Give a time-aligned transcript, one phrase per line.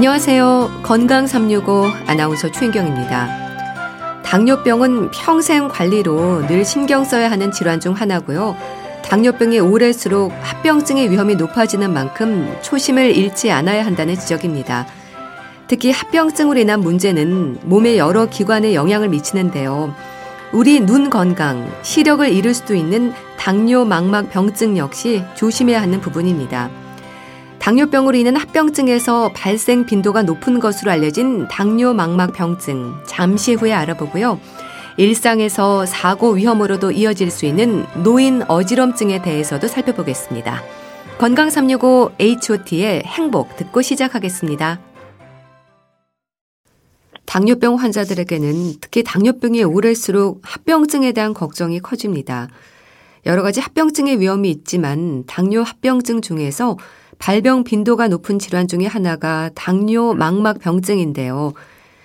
[0.00, 0.80] 안녕하세요.
[0.82, 4.22] 건강 365 아나운서 최인경입니다.
[4.24, 8.56] 당뇨병은 평생 관리로 늘 신경 써야 하는 질환 중 하나고요.
[9.04, 14.86] 당뇨병이 오래수록 합병증의 위험이 높아지는 만큼 초심을 잃지 않아야 한다는 지적입니다.
[15.68, 19.94] 특히 합병증으로 인한 문제는 몸의 여러 기관에 영향을 미치는데요.
[20.54, 26.79] 우리 눈 건강, 시력을 잃을 수도 있는 당뇨 망막 병증 역시 조심해야 하는 부분입니다.
[27.60, 34.40] 당뇨병으로 인한 합병증에서 발생 빈도가 높은 것으로 알려진 당뇨 망막 병증 잠시 후에 알아보고요.
[34.96, 40.62] 일상에서 사고 위험으로도 이어질 수 있는 노인 어지럼증에 대해서도 살펴보겠습니다.
[41.18, 44.80] 건강 365 H.O.T의 행복 듣고 시작하겠습니다.
[47.26, 52.48] 당뇨병 환자들에게는 특히 당뇨병이 오래수록 합병증에 대한 걱정이 커집니다.
[53.26, 56.76] 여러 가지 합병증의 위험이 있지만 당뇨 합병증 중에서
[57.20, 61.52] 발병 빈도가 높은 질환 중의 하나가 당뇨 망막 병증인데요.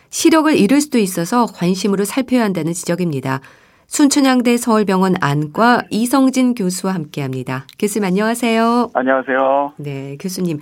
[0.09, 3.39] 시력을 잃을 수도 있어서 관심으로 살펴야 한다는 지적입니다.
[3.88, 7.66] 순천향대 서울병원 안과 이성진 교수와 함께합니다.
[7.80, 8.91] 교수님 안녕하세요.
[8.94, 9.73] 안녕하세요.
[9.77, 10.59] 네, 교수님.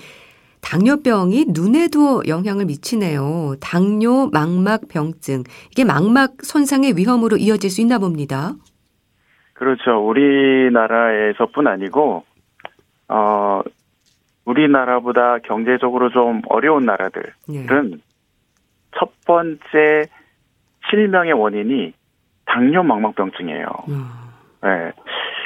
[0.62, 3.56] 당뇨병이 눈에도 영향을 미치네요.
[3.60, 5.44] 당뇨 망막 병증.
[5.72, 8.54] 이게 망막 손상의 위험으로 이어질 수 있나 봅니다.
[9.54, 10.08] 그렇죠.
[10.08, 12.24] 우리나라에서뿐 아니고
[13.10, 13.62] 어
[14.46, 17.98] 우리나라보다 경제적으로 좀 어려운 나라들은 네.
[18.98, 20.08] 첫 번째
[20.90, 21.94] 실명의 원인이
[22.46, 23.66] 당뇨 망막병증이에요.
[23.90, 24.06] 음.
[24.64, 24.92] 네.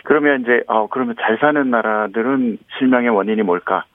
[0.03, 3.85] 그러면 이제 어 그러면 잘 사는 나라들은 실명의 원인이 뭘까?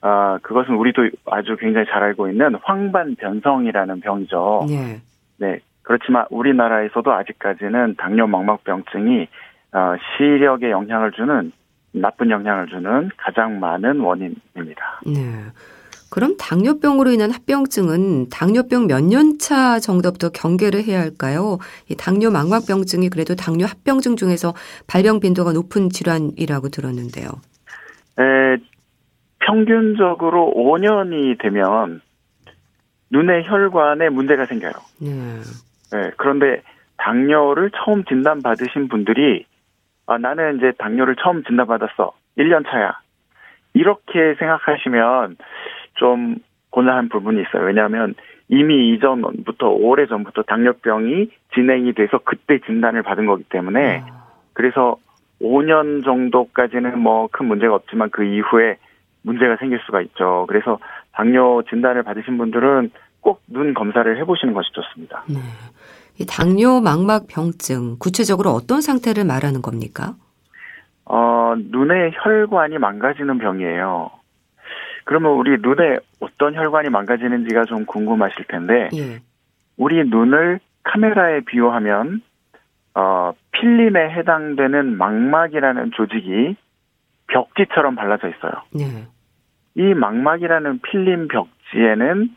[0.00, 4.66] 아, 그것은 우리도 아주 굉장히 잘 알고 있는 황반 변성이라는 병이죠.
[4.68, 5.00] 네.
[5.38, 5.60] 네.
[5.82, 9.28] 그렇지만 우리나라에서도 아직까지는 당뇨 망막병증이
[9.72, 11.52] 어, 시력에 영향을 주는
[11.94, 15.00] 나쁜 영향을 주는 가장 많은 원인입니다.
[15.06, 15.12] 네.
[16.10, 21.58] 그럼 당뇨병으로 인한 합병증은 당뇨병 몇 년 차 정도부터 경계를 해야 할까요?
[21.90, 24.54] 이 당뇨 망막병증이 그래도 당뇨 합병증 중에서
[24.86, 27.28] 발병 빈도가 높은 질환이라고 들었는데요.
[28.20, 28.56] 에,
[29.40, 32.00] 평균적으로 5년이 되면
[33.10, 34.72] 눈의 혈관에 문제가 생겨요.
[35.00, 35.10] 네.
[35.92, 36.10] 네.
[36.16, 36.62] 그런데
[36.98, 39.44] 당뇨를 처음 진단 받으신 분들이
[40.06, 42.12] 아, 나는 이제 당뇨를 처음 진단받았어.
[42.38, 42.98] 1년 차야.
[43.74, 45.36] 이렇게 생각하시면
[45.94, 46.36] 좀
[46.70, 47.64] 곤란한 부분이 있어요.
[47.64, 48.14] 왜냐하면
[48.48, 54.24] 이미 이전부터 오래 전부터 당뇨병이 진행이 돼서 그때 진단을 받은 거기 때문에 아.
[54.52, 54.96] 그래서
[55.40, 58.76] 5년 정도까지는 뭐 큰 문제가 없지만 그 이후에
[59.22, 60.44] 문제가 생길 수가 있죠.
[60.48, 60.78] 그래서
[61.12, 65.24] 당뇨 진단을 받으신 분들은 꼭 눈 검사를 해보시는 것이 좋습니다.
[65.28, 65.36] 네.
[66.18, 70.14] 이 당뇨 망막 병증 구체적으로 어떤 상태를 말하는 겁니까?
[71.04, 74.10] 어, 눈의 혈관이 망가지는 병이에요.
[75.04, 79.20] 그러면 우리 눈에 어떤 혈관이 망가지는지가 좀 궁금하실 텐데, 예.
[79.76, 82.22] 우리 눈을 카메라에 비유하면,
[82.94, 86.56] 어, 필름에 해당되는 망막이라는 조직이
[87.26, 88.52] 벽지처럼 발라져 있어요.
[88.72, 89.06] 네.
[89.74, 92.34] 이 망막이라는 필름 벽지에는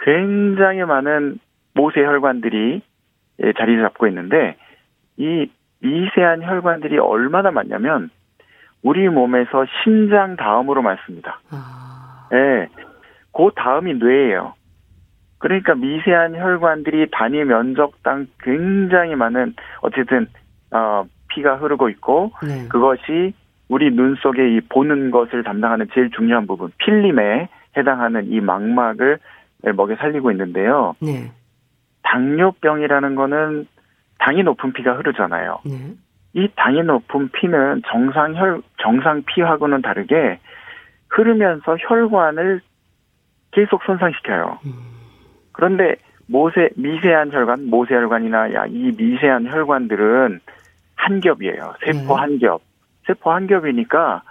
[0.00, 1.38] 굉장히 많은
[1.74, 2.82] 모세 혈관들이
[3.42, 4.56] 예, 자리 잡고 있는데
[5.16, 8.10] 이 미세한 혈관들이 얼마나 많냐면
[8.82, 11.40] 우리 몸에서 심장 다음으로 많습니다.
[11.50, 12.28] 아.
[12.32, 12.68] 예.
[13.32, 14.54] 그 다음이 뇌예요.
[15.38, 20.26] 그러니까 미세한 혈관들이 단위 면적당 굉장히 많은 어쨌든
[20.70, 22.66] 어 피가 흐르고 있고 네.
[22.68, 23.34] 그것이
[23.68, 29.18] 우리 눈 속에 이 보는 것을 담당하는 제일 중요한 부분 필름에 해당하는 이 망막을
[29.74, 30.94] 먹여 살리고 있는데요.
[31.00, 31.30] 네.
[32.06, 33.66] 당뇨병이라는 거는
[34.18, 35.58] 당이 높은 피가 흐르잖아요.
[35.64, 35.94] 네.
[36.34, 40.38] 이 당이 높은 피는 정상 혈 정상 피하고는 다르게
[41.08, 42.60] 흐르면서 혈관을
[43.52, 44.58] 계속 손상시켜요.
[44.66, 44.72] 음.
[45.52, 50.40] 그런데 모세 미세한 혈관, 모세혈관이나 이 미세한 혈관들은
[50.96, 51.74] 한 겹이에요.
[51.84, 52.20] 세포 네.
[52.20, 52.60] 한 겹.
[53.06, 54.22] 세포 한 겹이니까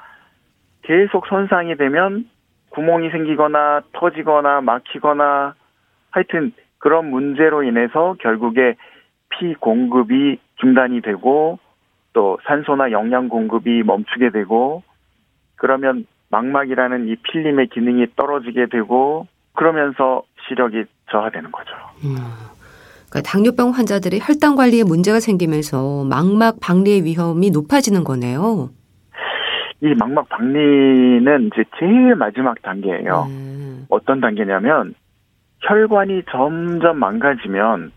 [0.83, 2.29] 계속 손상이 되면
[2.69, 5.55] 구멍이 생기거나 터지거나 막히거나
[6.11, 8.75] 하여튼 그런 문제로 인해서 결국에
[9.29, 11.59] 피 공급이 중단이 되고
[12.13, 14.83] 또 산소나 영양 공급이 멈추게 되고
[15.55, 21.71] 그러면 망막이라는 이 필름의 기능이 떨어지게 되고 그러면서 시력이 저하되는 거죠.
[22.03, 22.15] 음.
[23.09, 28.69] 그러니까 당뇨병 환자들의 혈당 관리에 문제가 생기면서 망막 박리의 위험이 높아지는 거네요.
[29.81, 33.27] 이 망막 박리는 이제 제일 마지막 단계예요.
[33.29, 33.85] 음.
[33.89, 34.95] 어떤 단계냐면
[35.67, 37.91] 혈관이 점점 망가지면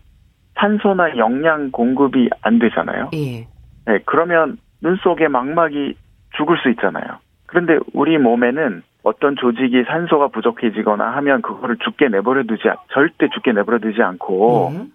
[0.55, 3.09] 산소나 영양 공급이 안 되잖아요.
[3.13, 3.47] 예.
[3.85, 5.95] 네, 그러면 눈 속에 망막이
[6.35, 7.19] 죽을 수 있잖아요.
[7.45, 13.79] 그런데 우리 몸에는 어떤 조직이 산소가 부족해지거나 하면 그거를 죽게 내버려 두지 절대 죽게 내버려
[13.79, 14.87] 두지 않고 네.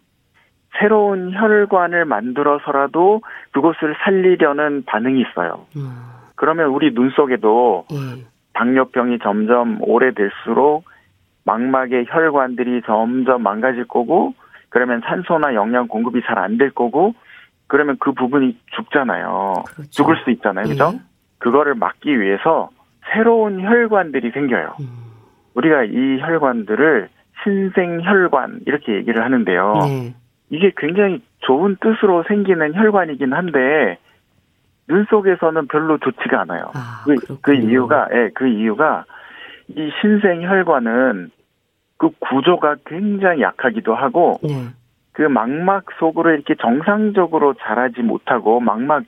[0.79, 3.23] 새로운 혈관을 만들어서라도
[3.53, 5.67] 그곳을 살리려는 반응이 있어요.
[5.77, 5.89] 음.
[6.35, 8.25] 그러면 우리 눈 속에도 예.
[8.53, 10.85] 당뇨병이 점점 오래될수록
[11.45, 14.35] 망막의 혈관들이 점점 망가질 거고
[14.71, 17.15] 그러면 산소나 영양 공급이 잘 안 될 거고
[17.67, 19.65] 그러면 그 부분이 죽잖아요.
[19.67, 19.91] 그렇죠.
[19.91, 20.65] 죽을 수 있잖아요.
[20.67, 20.93] 그죠?
[20.95, 21.01] 예.
[21.39, 22.71] 그거를 막기 위해서
[23.13, 24.77] 새로운 혈관들이 생겨요.
[24.81, 24.87] 음.
[25.55, 27.09] 우리가 이 혈관들을
[27.43, 29.73] 신생 혈관 이렇게 얘기를 하는데요.
[29.83, 30.15] 네.
[30.51, 33.99] 이게 굉장히 좋은 뜻으로 생기는 혈관이긴 한데
[34.89, 36.71] 눈 속에서는 별로 좋지가 않아요.
[36.75, 39.05] 아, 그, 그 이유가 예, 그 이유가
[39.69, 41.31] 이 신생 혈관은
[41.97, 44.69] 그 구조가 굉장히 약하기도 하고 네.
[45.13, 49.05] 그 망막 속으로 이렇게 정상적으로 자라지 못하고 망막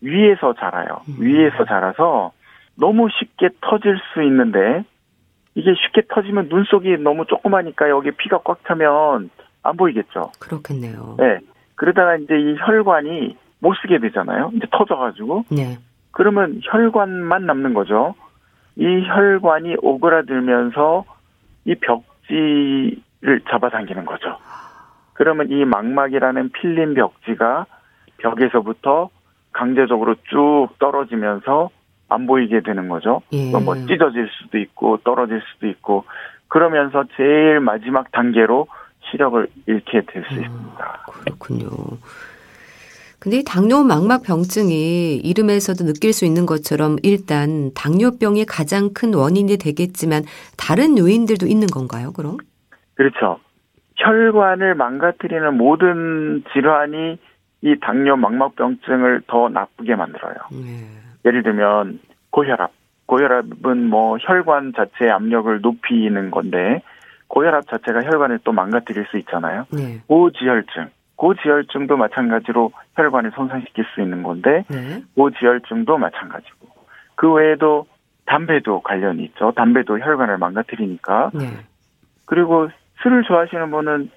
[0.00, 1.00] 위에서 자라요.
[1.08, 1.16] 음.
[1.20, 2.32] 위에서 자라서
[2.76, 4.84] 너무 쉽게 터질 수 있는데
[5.54, 9.30] 이게 쉽게 터지면 눈 속이 너무 조그마니까 여기 피가 꽉 차면
[9.62, 10.32] 안 보이겠죠.
[10.38, 11.16] 그렇겠네요.
[11.18, 11.38] 네.
[11.74, 14.52] 그러다가 이제 이 혈관이 못 쓰게 되잖아요.
[14.54, 15.46] 이제 터져가지고.
[15.50, 15.78] 네.
[16.12, 18.14] 그러면 혈관만 남는 거죠.
[18.76, 21.04] 이 혈관이 오그라들면서
[21.64, 24.38] 이 벽지를 잡아당기는 거죠.
[25.14, 27.66] 그러면 이 망막이라는 필린 벽지가
[28.18, 29.10] 벽에서부터
[29.52, 31.70] 강제적으로 쭉 떨어지면서
[32.08, 33.22] 안 보이게 되는 거죠.
[33.32, 33.50] 예.
[33.50, 36.04] 뭐 찢어질 수도 있고 떨어질 수도 있고
[36.48, 38.68] 그러면서 제일 마지막 단계로
[39.10, 41.04] 시력을 잃게 될수 음, 있습니다.
[41.06, 41.68] 그렇군요.
[43.26, 49.56] 근데 이 당뇨 망막 병증이 이름에서도 느낄 수 있는 것처럼 일단 당뇨병이 가장 큰 원인이
[49.56, 50.22] 되겠지만
[50.56, 52.36] 다른 요인들도 있는 건가요, 그럼?
[52.94, 53.40] 그렇죠.
[53.96, 57.18] 혈관을 망가뜨리는 모든 질환이
[57.62, 60.36] 이 당뇨 망막병증을 더 나쁘게 만들어요.
[60.52, 60.86] 네.
[61.24, 61.98] 예를 들면
[62.30, 62.70] 고혈압.
[63.06, 66.80] 고혈압은 뭐 혈관 자체의 압력을 높이는 건데
[67.26, 69.66] 고혈압 자체가 혈관을 또 망가뜨릴 수 있잖아요.
[69.72, 70.00] 네.
[70.06, 70.90] 고지혈증.
[71.16, 75.02] 고지혈증도 마찬가지로 혈관을 손상시킬 수 있는 건데 네.
[75.14, 76.68] 고지혈증도 마찬가지고
[77.14, 77.86] 그 외에도
[78.26, 79.52] 담배도 관련이 있죠.
[79.52, 81.30] 담배도 혈관을 망가뜨리니까.
[81.34, 81.46] 네.
[82.26, 82.68] 그리고
[83.02, 84.10] 술을 좋아하시는 분은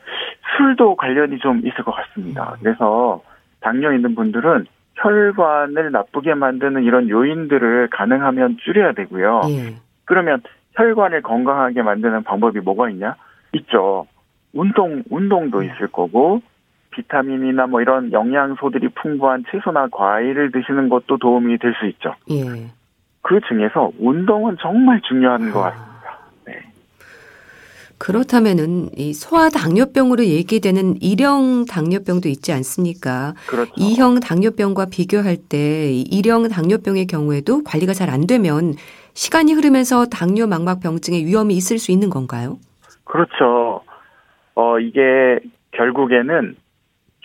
[0.58, 2.54] 술도 관련이 좀 있을 것 같습니다.
[2.54, 2.58] 음.
[2.62, 3.22] 그래서
[3.62, 4.66] 당뇨 있는 분들은
[4.96, 9.42] 혈관을 나쁘게 만드는 이런 요인들을 가능하면 줄여야 되고요.
[9.50, 9.76] 예.
[10.06, 10.42] 그러면
[10.76, 13.16] 혈관을 건강하게 만드는 방법이 뭐가 있냐?
[13.54, 14.08] 있죠.
[14.54, 15.64] 운동, 운동도 음.
[15.64, 16.42] 있을 거고,
[17.00, 22.14] 비타민이나 뭐 이런 영양소들이 풍부한 채소나 과일을 드시는 것도 도움이 될 수 있죠.
[22.32, 22.72] 예.
[23.22, 25.70] 그 중에서 운동은 정말 중요한 것 아.
[25.72, 25.90] 같습니다.
[27.98, 33.34] 그렇다면은 이 소아 당뇨병으로 얘기되는 일형 당뇨병도 있지 않습니까?
[33.48, 33.74] 그렇죠.
[33.76, 38.76] 이형 당뇨병과 비교할 때 일형 당뇨병의 경우에도 관리가 잘 안 되면
[39.16, 42.58] 시간이 흐르면서 당뇨 망막 병증의 위험이 있을 수 있는 건가요?
[43.04, 43.82] 그렇죠.
[44.56, 45.40] 어 이게
[45.72, 46.56] 결국에는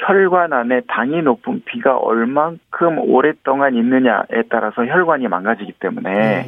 [0.07, 6.45] 혈관 안에 당이 높은 비가 얼만큼 오랫동안 있느냐에 따라서 혈관이 망가지기 때문에 네.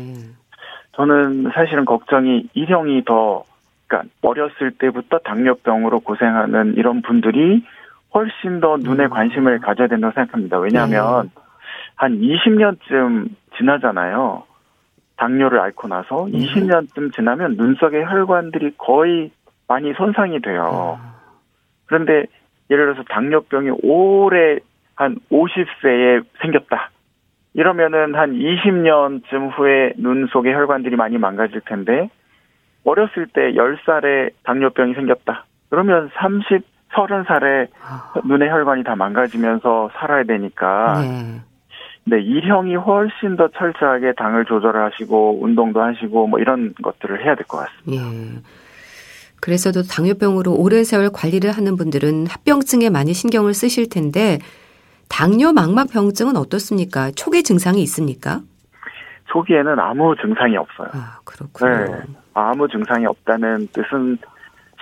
[0.92, 3.44] 저는 사실은 걱정이 일형이 더
[3.86, 7.64] 그러니까 어렸을 때부터 당뇨병으로 고생하는 이런 분들이
[8.14, 9.10] 훨씬 더 눈에 음.
[9.10, 10.58] 관심을 가져야 된다고 생각합니다.
[10.58, 11.42] 왜냐하면 네.
[11.94, 14.44] 한 20년쯤 지나잖아요.
[15.16, 17.10] 당뇨를 앓고 나서 20년쯤 음.
[17.10, 19.30] 지나면 눈 속의 혈관들이 거의
[19.68, 20.98] 많이 손상이 돼요.
[21.00, 21.14] 아.
[21.86, 22.26] 그런데
[22.70, 24.58] 예를 들어서 당뇨병이 올해
[24.94, 26.90] 한 50세에 생겼다.
[27.54, 32.10] 이러면은 한 20년쯤 후에 눈 속의 혈관들이 많이 망가질 텐데
[32.84, 35.44] 어렸을 때 10살에 당뇨병이 생겼다.
[35.70, 38.12] 그러면 30, 30살에 아.
[38.24, 41.40] 눈의 혈관이 다 망가지면서 살아야 되니까 네.
[42.08, 47.58] 네, 일형이 훨씬 더 철저하게 당을 조절하시고 운동도 하시고 뭐 이런 것들을 해야 될 것
[47.58, 48.04] 같습니다.
[48.04, 48.40] 예.
[49.46, 54.40] 그래서도 당뇨병으로 오랜 세월 관리를 하는 분들은 합병증에 많이 신경을 쓰실 텐데
[55.08, 57.12] 당뇨 망막 병증은 어떻습니까?
[57.12, 58.40] 초기 증상이 있습니까?
[59.26, 60.88] 초기에는 아무 증상이 없어요.
[60.94, 61.70] 아, 그렇군요.
[61.70, 62.02] 네.
[62.34, 64.18] 아무 증상이 없다는 뜻은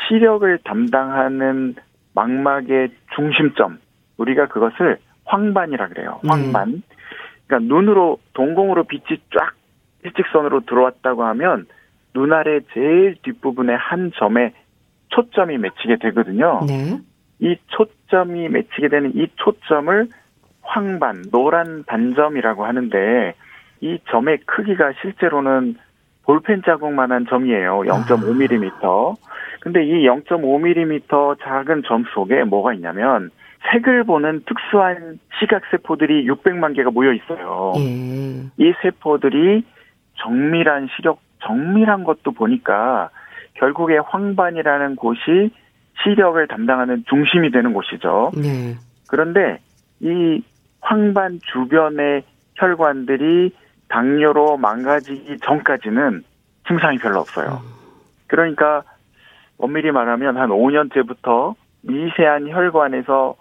[0.09, 1.75] 시력을 담당하는
[2.15, 3.79] 망막의 중심점
[4.17, 6.21] 우리가 그것을 황반이라 그래요.
[6.23, 6.31] 네.
[6.31, 6.69] 황반.
[6.69, 6.83] 음.
[7.47, 9.53] 그러니까 눈으로 동공으로 빛이 쫙
[10.05, 11.67] 일직선으로 들어왔다고 하면
[12.15, 14.53] 눈 아래 제일 뒷부분에 한 점에
[15.09, 16.61] 초점이 맺히게 되거든요.
[16.67, 16.99] 네.
[17.41, 20.09] 이 초점이 맺히게 되는 이 초점을
[20.63, 23.35] 황반, 노란 반점이라고 하는데
[23.81, 25.77] 이 점의 크기가 실제로는
[26.23, 27.81] 볼펜 자국만한 점이에요.
[27.81, 28.73] 0.5mm.
[28.83, 29.15] 아.
[29.61, 33.31] 근데 이 0.5mm 작은 점 속에 뭐가 있냐면
[33.73, 37.73] 색을 보는 특수한 시각 세포들이 600만 개가 모여 있어요.
[37.77, 38.47] 예.
[38.57, 39.65] 이 세포들이
[40.17, 43.11] 정밀한 시력 정밀한 것도 보니까
[43.55, 45.51] 결국에 황반이라는 곳이
[46.03, 48.33] 시력을 담당하는 중심이 되는 곳이죠.
[48.37, 48.77] 네.
[49.09, 49.59] 그런데
[50.01, 50.43] 이
[50.81, 52.25] 황반 주변의
[52.57, 53.55] 혈관들이
[53.89, 56.25] 당뇨로 망가지기 전까지는
[56.67, 57.63] 증상이 별로 없어요.
[57.63, 57.75] 음.
[58.27, 58.83] 그러니까
[59.59, 63.37] 엄밀히 말하면 한 5년째부터 미세한 혈관에서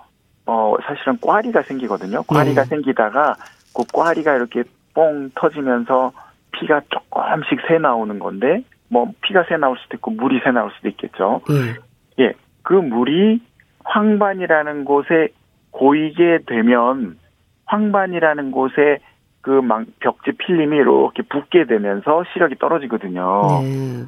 [0.45, 2.23] 어 사실은 꽈리가 생기거든요.
[2.23, 2.67] 꽈리가 네.
[2.69, 3.35] 생기다가
[3.73, 6.11] 그 꽈리가 이렇게 뽕 터지면서
[6.53, 10.87] 피가 조금씩 새 나오는 건데 뭐 피가 새 나올 수도 있고 물이 새 나올 수도
[10.89, 11.41] 있겠죠.
[11.47, 12.23] 네.
[12.23, 12.33] 예.
[12.61, 13.41] 그 물이
[13.83, 15.29] 황반이라는 곳에
[15.71, 17.17] 고이게 되면
[17.65, 18.99] 황반이라는 곳에
[19.41, 19.61] 그
[19.99, 23.41] 벽지 필름이 이렇게 붓게 되면서 시력이 떨어지거든요.
[23.61, 24.05] 네.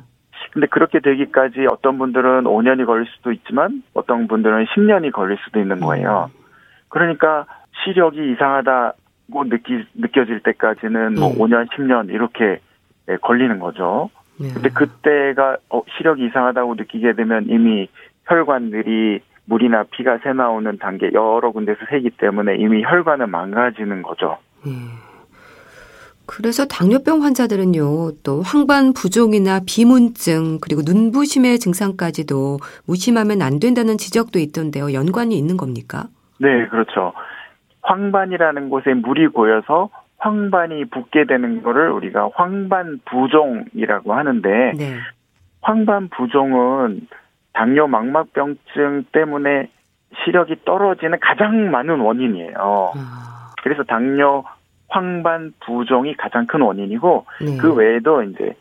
[0.53, 5.81] 근데 그렇게 되기까지 어떤 분들은 5년이 걸릴 수도 있지만 어떤 분들은 10년이 걸릴 수도 있는
[5.81, 6.29] 거예요.
[6.33, 6.45] 음.
[6.87, 7.45] 그러니까
[7.83, 8.93] 시력이 이상하다
[9.31, 12.59] 고 느끼, 느껴질 때까지는 뭐 5년, 10년 이렇게
[13.09, 14.09] 예, 걸리는 거죠.
[14.39, 14.49] 네.
[14.53, 17.87] 근데 그때가 어, 시력이 이상하다고 느끼게 되면 이미
[18.25, 24.37] 혈관들이 물이나 피가 새 나오는 단계 여러 군데서 새기 때문에 이미 혈관은 망가지는 거죠.
[24.65, 24.89] 음.
[26.27, 34.93] 그래서 당뇨병 환자들은요, 또 황반 부종이나 비문증, 그리고 눈부심의 증상까지도 무심하면 안 된다는 지적도 있던데요.
[34.93, 36.07] 연관이 있는 겁니까?
[36.39, 37.13] 네, 그렇죠.
[37.85, 44.95] 황반이라는 곳에 물이 고여서 황반이 붓게 되는 거를 우리가 황반 부종이라고 하는데, 네.
[45.61, 47.07] 황반 부종은
[47.53, 49.69] 당뇨 망막병증 때문에
[50.23, 52.91] 시력이 떨어지는 가장 많은 원인이에요.
[52.95, 53.51] 아.
[53.63, 54.43] 그래서 당뇨
[54.87, 57.57] 황반 부종이 가장 큰 원인이고 네.
[57.57, 58.55] 그 외에도 이제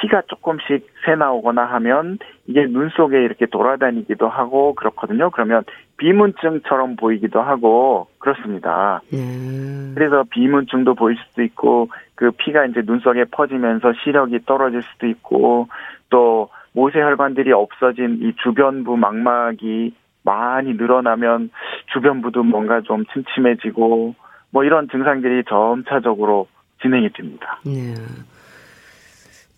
[0.00, 5.30] 피가 조금씩 새 나오거나 하면 이게 눈 속에 이렇게 돌아다니기도 하고 그렇거든요.
[5.30, 5.64] 그러면
[5.96, 9.00] 비문증처럼 보이기도 하고 그렇습니다.
[9.12, 9.92] 음.
[9.94, 15.68] 그래서 비문증도 보일 수도 있고 그 피가 이제 눈 속에 퍼지면서 시력이 떨어질 수도 있고
[16.10, 21.50] 또 모세혈관들이 없어진 이 주변부 망막이 많이 늘어나면
[21.92, 24.14] 주변부도 뭔가 좀 침침해지고
[24.50, 26.46] 뭐 이런 증상들이 점차적으로
[26.82, 27.60] 진행이 됩니다.
[27.64, 27.94] 네.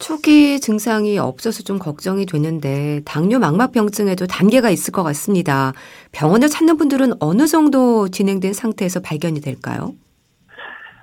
[0.01, 5.73] 초기 증상이 없어서 좀 걱정이 되는데 당뇨 망막병증에도 단계가 있을 것 같습니다.
[6.13, 9.93] 병원을 찾는 분들은 어느 정도 진행된 상태에서 발견이 될까요?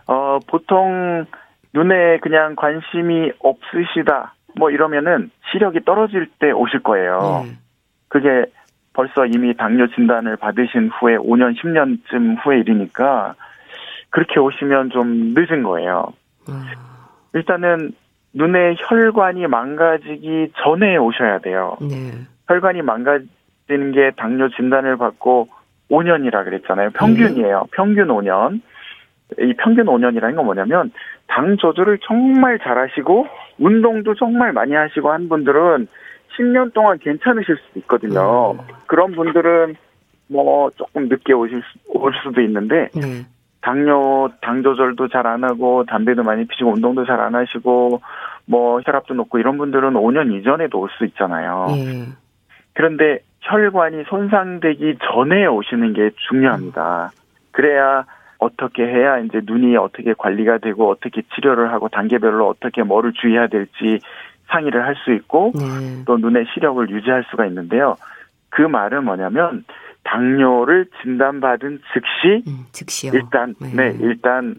[0.08, 1.26] 어, 보통
[1.74, 7.44] 눈에 그냥 관심이 없으시다 뭐 이러면은 시력이 떨어질 때 오실 거예요.
[7.46, 7.52] 네.
[8.08, 8.46] 그게
[8.94, 13.36] 벌써 이미 당뇨 진단을 받으신 후에 5년, 10년쯤 후의 일이니까
[14.10, 16.14] 그렇게 오시면 좀 늦은 거예요.
[16.50, 16.64] 음.
[17.34, 17.94] 일단은
[18.34, 21.78] 눈의 혈관이 망가지기 전에 오셔야 돼요.
[21.82, 22.12] 네.
[22.48, 25.50] 혈관이 망가지는 게 당뇨 진단을 받고
[25.90, 26.92] 5년이라 그랬잖아요.
[26.92, 27.60] 평균이에요.
[27.62, 27.70] 네.
[27.76, 28.62] 평균 5년.
[29.40, 30.92] 이 평균 5년이라는 건 뭐냐면
[31.28, 33.28] 당 조절을 정말 잘하시고
[33.60, 35.88] 운동도 정말 많이 하시고 한 분들은
[36.38, 38.52] 10년 동안 괜찮으실 수도 있거든요.
[38.52, 38.60] 음.
[38.86, 39.76] 그런 분들은
[40.28, 43.26] 뭐 조금 늦게 오실 수, 올 수도 있는데 네.
[43.68, 48.02] 당뇨 당 조절도 잘 안 하고 담배도 많이 피시고 운동도 잘 안 하시고
[48.46, 51.66] 뭐 혈압도 높고 이런 분들은 5년 이전에도 올 수 있잖아요.
[51.68, 52.06] 네.
[52.74, 57.12] 그런데 혈관이 손상되기 전에 오시는 게 중요합니다.
[57.52, 58.06] 그래야
[58.40, 64.00] 어떻게 해야 이제 눈이 어떻게 관리가 되고 어떻게 치료를 하고 단계별로 어떻게 뭐를 주의해야 될지
[64.48, 66.04] 상의를 할 수 있고 네.
[66.06, 67.98] 또 눈의 시력을 유지할 수가 있는데요.
[68.50, 69.66] 그 말은 뭐냐면
[70.08, 73.12] 당뇨를 진단받은 즉시 음, 즉시요.
[73.14, 73.74] 일단 네.
[73.74, 73.98] 네.
[74.00, 74.56] 일단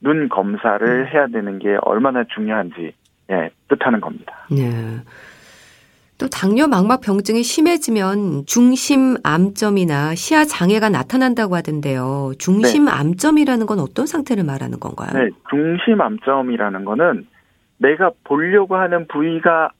[0.00, 1.06] 눈 검사를 음.
[1.06, 2.92] 해야 되는 게 얼마나 중요한지
[3.30, 4.46] 예, 뜻하는 겁니다.
[4.50, 4.70] 네.
[6.18, 12.32] 또 당뇨 망막 병증이 심해지면 중심 암점이나 시야 장애가 나타난다고 하던데요.
[12.38, 12.92] 중심 네.
[12.92, 15.10] 암점이라는 건 어떤 상태를 말하는 건가요?
[15.14, 17.26] 네, 중심 암점이라는 거는
[17.78, 19.70] 내가 보려고 하는 부위가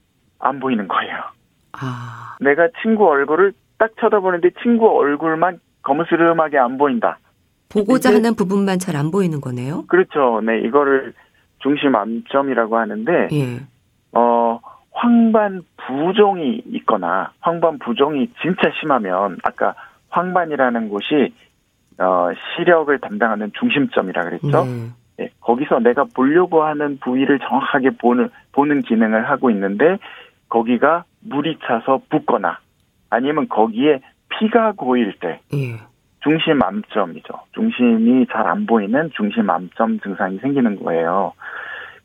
[0.40, 1.14] 안 보이는 거예요.
[1.72, 2.36] 아.
[2.40, 3.52] 내가 친구 얼굴을
[3.82, 7.18] 딱 쳐다보는데 친구 얼굴만 거무스름하게 안 보인다.
[7.68, 9.86] 보고자 하는 부분만 잘 안 보이는 거네요.
[9.88, 10.40] 그렇죠.
[10.40, 11.12] 네, 이거를
[11.58, 13.60] 중심 암점이라고 하는데 예.
[14.12, 14.60] 어
[14.92, 19.74] 황반 부종이 있거나 황반 부종이 진짜 심하면 아까
[20.10, 21.34] 황반이라는 곳이
[21.98, 24.64] 어 시력을 담당하는 중심점이라 그랬죠.
[24.64, 24.90] 네.
[25.18, 29.98] 네, 거기서 내가 보려고 하는 부위를 정확하게 보는 보는 기능을 하고 있는데
[30.48, 32.60] 거기가 물이 차서 붓거나
[33.12, 34.00] 아니면 거기에
[34.30, 35.78] 피가 고일 때 예.
[36.22, 37.34] 중심 암점이죠.
[37.54, 41.32] 중심이 잘 안 보이는 중심 암점 증상이 생기는 거예요.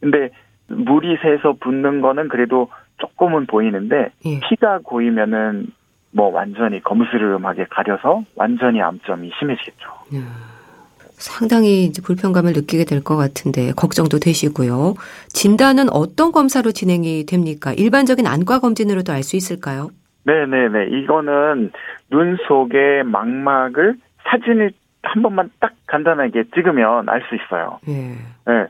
[0.01, 0.29] 근데
[0.67, 4.39] 물이 새서 붓는 거는 그래도 조금은 보이는데 예.
[4.49, 5.67] 피가 고이면은
[6.11, 9.89] 뭐 완전히 검스름하게 가려서 완전히 암점이 심해지겠죠.
[10.13, 10.17] 예.
[11.13, 14.95] 상당히 이제 불편감을 느끼게 될 것 같은데 걱정도 되시고요.
[15.29, 17.73] 진단은 어떤 검사로 진행이 됩니까?
[17.73, 19.89] 일반적인 안과 검진으로도 알 수 있을까요?
[20.27, 20.87] 네네네.
[20.87, 21.71] 이거는
[22.11, 24.71] 눈 속의 망막을 사진을
[25.03, 27.79] 한 번만 딱 간단하게 찍으면 알 수 있어요.
[27.87, 27.93] 예.
[28.45, 28.67] 네.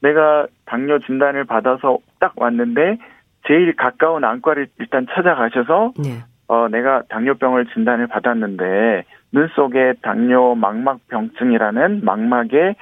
[0.00, 2.98] 내가 당뇨 진단을 받아서 딱 왔는데
[3.46, 6.22] 제일 가까운 안과를 일단 찾아가셔서 네.
[6.48, 12.74] 어 내가 당뇨병을 진단을 받았는데 눈 속에 당뇨 망막병증이라는 망막에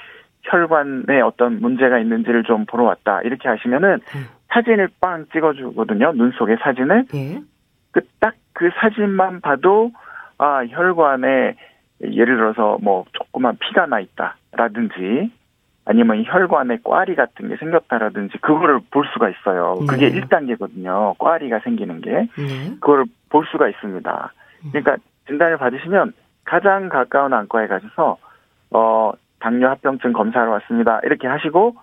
[0.42, 4.25] 혈관에 어떤 문제가 있는지를 좀 보러 왔다 이렇게 하시면은 음.
[4.49, 7.38] 사진을 빵 찍어주거든요 눈 속의 사진을 예.
[7.92, 9.92] 그딱그 그 사진만 봐도
[10.38, 11.56] 아 혈관에
[12.02, 15.30] 예를 들어서 뭐 조그만 피가 나 있다라든지
[15.84, 19.75] 아니면 혈관에 꽈리 같은 게 생겼다라든지 그거를 볼 수가 있어요.
[19.88, 20.20] 그게 네.
[20.20, 21.18] 1단계거든요.
[21.18, 22.11] 꽈리가 생기는 게.
[22.11, 22.70] 네.
[22.80, 24.32] 그걸 볼 수가 있습니다.
[24.70, 24.96] 그러니까
[25.26, 26.12] 진단을 받으시면
[26.44, 28.18] 가장 가까운 안과에 가셔서
[28.70, 31.00] 어 당뇨 합병증 검사하러 왔습니다.
[31.02, 31.75] 이렇게 하시고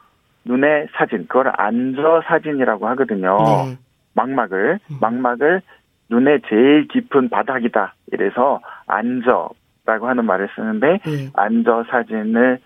[0.45, 3.37] 눈의 사진, 그걸 안저 사진이라고 하거든요.
[3.37, 3.77] 네.
[4.13, 4.97] 망막을 음.
[5.01, 5.61] 망막을
[6.09, 7.93] 눈의 제일 깊은 바닥이다.
[8.11, 11.29] 이래서 안저라고 하는 말을 쓰는데 네.
[11.33, 12.59] 안저 사진을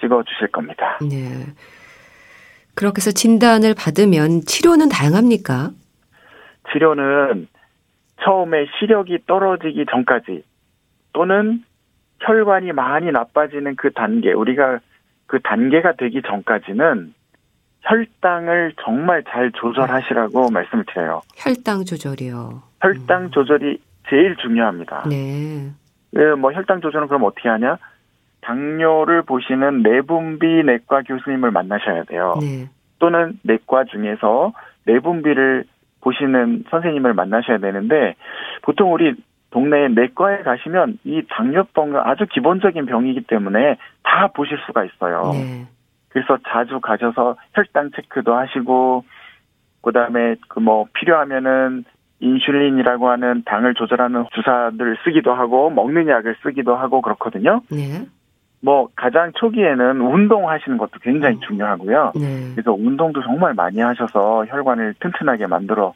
[0.00, 0.98] 찍어 주실 겁니다.
[1.00, 1.46] 네.
[2.74, 5.70] 그렇게 해서 진단을 받으면 치료는 다양합니까?
[6.72, 7.48] 치료는
[8.22, 10.44] 처음에 시력이 떨어지기 전까지
[11.12, 11.62] 또는
[12.20, 14.80] 혈관이 많이 나빠지는 그 단계, 우리가
[15.26, 17.14] 그 단계가 되기 전까지는
[17.84, 21.22] 혈당을 정말 잘 조절하시라고 말씀을 드려요.
[21.36, 22.62] 혈당 조절이요.
[22.80, 23.30] 혈당 음.
[23.30, 25.04] 조절이 제일 중요합니다.
[25.08, 25.70] 네.
[26.12, 26.34] 네.
[26.34, 27.78] 뭐 혈당 조절은 그럼 어떻게 하냐?
[28.40, 32.34] 당뇨를 보시는 내분비 내과 교수님을 만나셔야 돼요.
[32.40, 32.68] 네.
[32.98, 34.52] 또는 내과 중에서
[34.86, 35.64] 내분비를
[36.00, 38.14] 보시는 선생님을 만나셔야 되는데
[38.62, 39.14] 보통 우리
[39.50, 45.30] 동네 내과에 가시면 이 당뇨병은 아주 기본적인 병이기 때문에 다 보실 수가 있어요.
[45.32, 45.66] 네.
[46.14, 49.04] 그래서 자주 가셔서 혈당 체크도 하시고
[49.82, 51.84] 그다음에 그 뭐 필요하면은
[52.20, 57.60] 인슐린이라고 하는 당을 조절하는 주사들 쓰기도 하고 먹는 약을 쓰기도 하고 그렇거든요.
[57.70, 58.06] 네.
[58.62, 61.40] 뭐 가장 초기에는 운동하시는 것도 굉장히 음.
[61.46, 62.12] 중요하고요.
[62.14, 62.52] 네.
[62.54, 65.92] 그래서 운동도 정말 많이 하셔서 혈관을 튼튼하게 만들어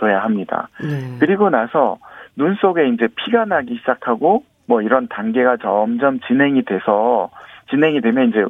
[0.00, 0.68] 줘야 합니다.
[0.82, 1.18] 네.
[1.20, 1.98] 그리고 나서
[2.34, 7.30] 눈 속에 이제 피가 나기 시작하고 뭐 이런 단계가 점점 진행이 돼서
[7.70, 8.44] 진행이 되면 이제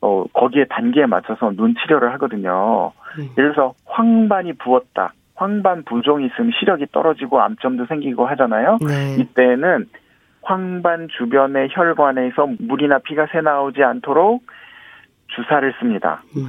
[0.00, 2.92] 어 거기에 단계에 맞춰서 눈 치료를 하거든요.
[3.18, 3.24] 네.
[3.36, 5.12] 예를 들어서 황반이 부었다.
[5.34, 8.78] 황반 부종이 있으면 시력이 떨어지고 암점도 생기고 하잖아요.
[8.86, 9.16] 네.
[9.20, 9.86] 이때는
[10.42, 14.44] 황반 주변의 혈관에서 물이나 피가 새 나오지 않도록
[15.28, 16.22] 주사를 씁니다.
[16.36, 16.48] 음.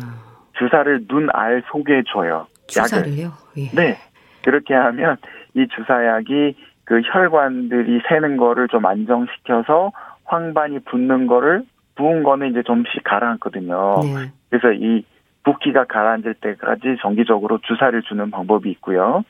[0.58, 2.48] 주사를 눈 알 속에 줘요.
[2.68, 3.32] 주사를요?
[3.58, 3.70] 예.
[3.76, 3.98] 네.
[4.44, 5.18] 그렇게 하면
[5.56, 9.92] 이 주사약이 그 혈관들이 새는 거를 좀 안정시켜서
[10.26, 11.64] 황반이 붓는 거를
[12.00, 14.00] 부은 거는 이제 좀씩 가라앉거든요.
[14.04, 14.32] 네.
[14.50, 15.04] 그래서 이
[15.44, 19.24] 붓기가 가라앉을 때까지 정기적으로 주사를 주는 방법이 있고요.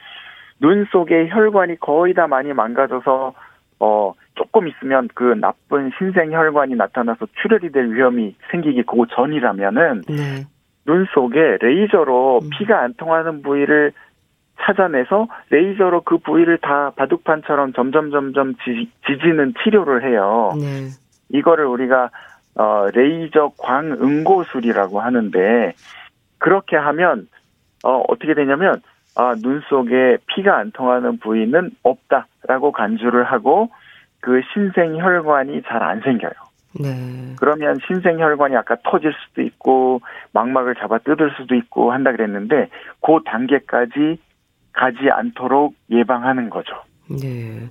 [0.62, 3.34] 눈 속에 혈관이 거의 다 많이 망가져서
[3.80, 10.46] 어 조금 있으면 그 나쁜 신생 혈관이 나타나서 출혈이 될 위험이 생기기 그 전이라면은 네.
[10.86, 12.50] 눈 속에 레이저로 음.
[12.52, 13.94] 피가 안 통하는 부위를
[14.62, 20.52] 찾아내서 레이저로 그 부위를 다 바둑판처럼 점점 점점 지, 지는 치료를 해요.
[20.60, 20.90] 네.
[21.30, 22.10] 이거를 우리가
[22.60, 25.74] 어 레이저 광응고술이라고 하는데
[26.40, 27.30] 그렇게 하면
[27.86, 28.82] 어 어떻게 되냐면
[29.16, 33.70] 아, 눈 속에 피가 안 통하는 부위는 없다라고 간주를 하고
[34.20, 36.32] 그 신생 혈관이 잘 안 생겨요.
[36.80, 37.36] 네.
[37.38, 40.02] 그러면 신생 혈관이 아까 터질 수도 있고
[40.34, 42.70] 망막을 잡아 뜯을 수도 있고 한다 그랬는데
[43.02, 44.20] 그 단계까지
[44.74, 46.74] 가지 않도록 예방하는 거죠.
[47.10, 47.70] 네.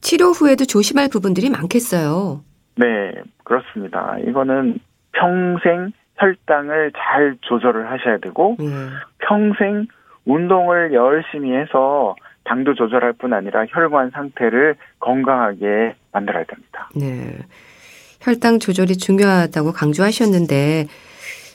[0.00, 2.42] 치료 후에도 조심할 부분들이 많겠어요.
[2.80, 3.12] 네,
[3.44, 4.16] 그렇습니다.
[4.26, 4.78] 이거는
[5.12, 8.66] 평생 혈당을 잘 조절을 하셔야 되고 네.
[9.18, 9.86] 평생
[10.24, 12.14] 운동을 열심히 해서
[12.44, 16.88] 당도 조절할 뿐 아니라 혈관 상태를 건강하게 만들어야 됩니다.
[16.96, 17.38] 네.
[18.20, 20.86] 혈당 조절이 중요하다고 강조하셨는데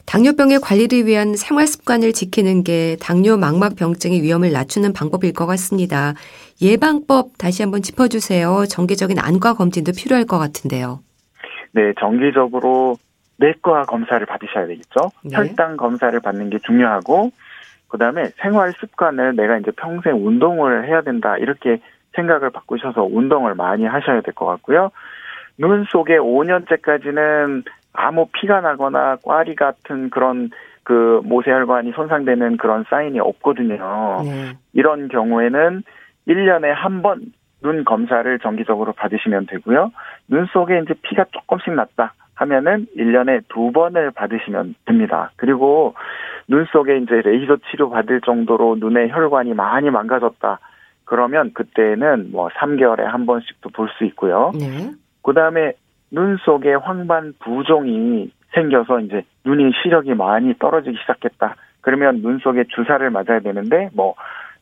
[0.05, 6.13] 당뇨병의 관리를 위한 생활 습관을 지키는 게 당뇨 망막 병증의 위험을 낮추는 방법일 것 같습니다.
[6.61, 8.65] 예방법 다시 한번 짚어주세요.
[8.69, 10.99] 정기적인 안과 검진도 필요할 것 같은데요.
[11.75, 12.95] 네, 정기적으로
[13.37, 15.11] 내과 검사를 받으셔야 되겠죠.
[15.25, 15.35] 네.
[15.35, 17.31] 혈당 검사를 받는 게 중요하고
[17.89, 21.81] 그 다음에 생활 습관을 내가 이제 평생 운동을 해야 된다 이렇게
[22.15, 24.89] 생각을 바꾸셔서 운동을 많이 하셔야 될 것 같고요.
[25.57, 30.49] 눈 속에 5년째까지는 아무 피가 나거나 꽈리 같은 그런
[30.83, 34.21] 그 모세혈관이 손상되는 그런 사인이 없거든요.
[34.23, 34.53] 네.
[34.71, 35.83] 이런 경우에는
[36.27, 37.21] 1년에 한 번
[37.65, 39.91] 눈 검사를 정기적으로 받으시면 되고요.
[40.27, 45.31] 눈 속에 이제 피가 조금씩 났다 하면은 1년에 두 번을 받으시면 됩니다.
[45.35, 45.95] 그리고
[46.47, 50.59] 눈 속에 이제 레이저 치료 받을 정도로 눈의 혈관이 많이 망가졌다.
[51.05, 54.51] 그러면 그때는 뭐 3개월에 한 번씩도 볼 수 있고요.
[54.53, 54.91] 네.
[55.23, 55.73] 그 다음에
[56.11, 61.55] 눈 속에 황반 부종이 생겨서 이제 눈이 시력이 많이 떨어지기 시작했다.
[61.81, 64.13] 그러면 눈 속에 주사를 맞아야 되는데 뭐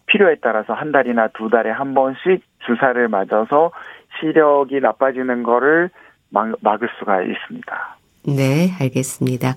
[0.07, 3.71] 필요에 따라서 한 달이나 두 달에 한 번씩 주사를 맞아서
[4.19, 5.89] 시력이 나빠지는 거를
[6.29, 7.97] 막, 막을 수가 있습니다.
[8.27, 9.53] 네, 알겠습니다.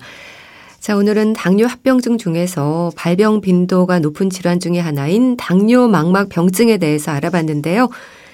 [0.79, 7.11] 자, 오늘은 당뇨 합병증 중에서 발병 빈도가 높은 질환 중의 하나인 당뇨 망막 병증에 대해서
[7.11, 7.89] 알아봤는데요.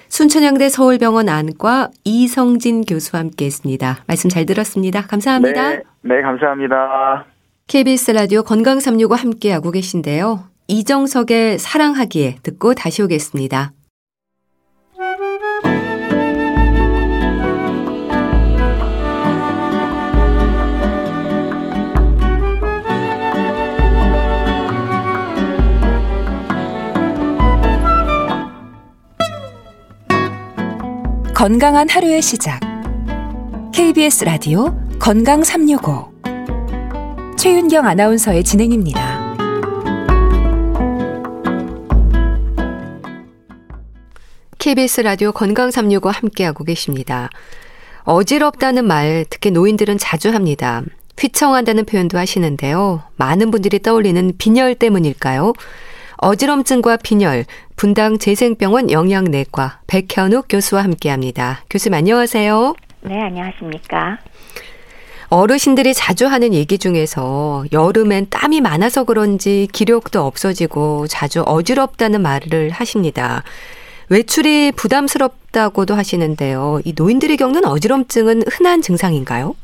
[0.08, 3.96] 순천향대 서울병원 안과 이성진 교수와 함께 했습니다.
[4.06, 5.02] 말씀 잘 들었습니다.
[5.02, 5.70] 감사합니다.
[5.70, 7.24] 네, 네 감사합니다.
[7.66, 10.53] KBS 라디오 건강 365 함께하고 계신데요.
[10.66, 13.72] 이정석의 사랑하기에 듣고 다시 오겠습니다.
[31.34, 32.58] 건강한 하루의 시작.
[33.74, 36.14] KBS 라디오 건강 365.
[37.36, 39.13] 최윤경 아나운서의 진행입니다.
[44.64, 47.28] KBS 라디오 건강 365 함께하고 계십니다.
[48.04, 50.82] 어지럽다는 말 특히 노인들은 자주 합니다.
[51.18, 53.02] 휘청한다는 표현도 하시는데요.
[53.16, 55.52] 많은 분들이 떠올리는 빈혈 때문일까요?
[56.16, 57.44] 어지럼증과 빈혈,
[57.76, 61.60] 분당 재생병원 영양내과 백현욱 교수와 함께합니다.
[61.68, 62.74] 교수님 안녕하세요.
[63.02, 64.18] 네, 안녕하십니까.
[65.28, 73.42] 어르신들이 자주 하는 얘기 중에서 여름엔 땀이 많아서 그런지 기력도 없어지고 자주 어지럽다는 말을 하십니다.
[74.10, 76.80] 외출이 부담스럽다고도 하시는데요.
[76.84, 79.54] 이 노인들이 겪는 어지럼증은 흔한 증상인가요?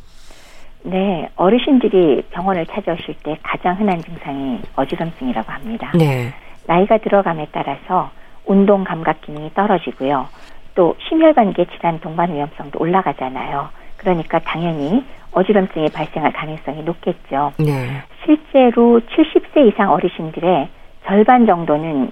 [0.82, 5.92] 네, 어르신들이 병원을 찾아오실 때 가장 흔한 증상이 어지럼증이라고 합니다.
[5.94, 6.32] 네.
[6.66, 8.10] 나이가 들어감에 따라서
[8.46, 10.28] 운동 감각 기능이 떨어지고요.
[10.74, 13.68] 또 심혈관계 질환 동반 위험성도 올라가잖아요.
[13.98, 17.52] 그러니까 당연히 어지럼증이 발생할 가능성이 높겠죠.
[17.58, 18.02] 네.
[18.24, 20.68] 실제로 70세 이상 어르신들의
[21.06, 22.10] 절반 정도는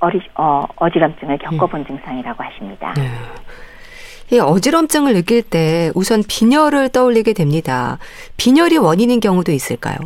[0.00, 1.86] 어리, 어, 어지럼증을 겪어본 음.
[1.86, 2.94] 증상이라고 하십니다.
[2.94, 3.08] 네.
[4.30, 7.98] 이 어지럼증을 느낄 때 우선 빈혈을 떠올리게 됩니다.
[8.36, 9.96] 빈혈이 원인인 경우도 있을까요?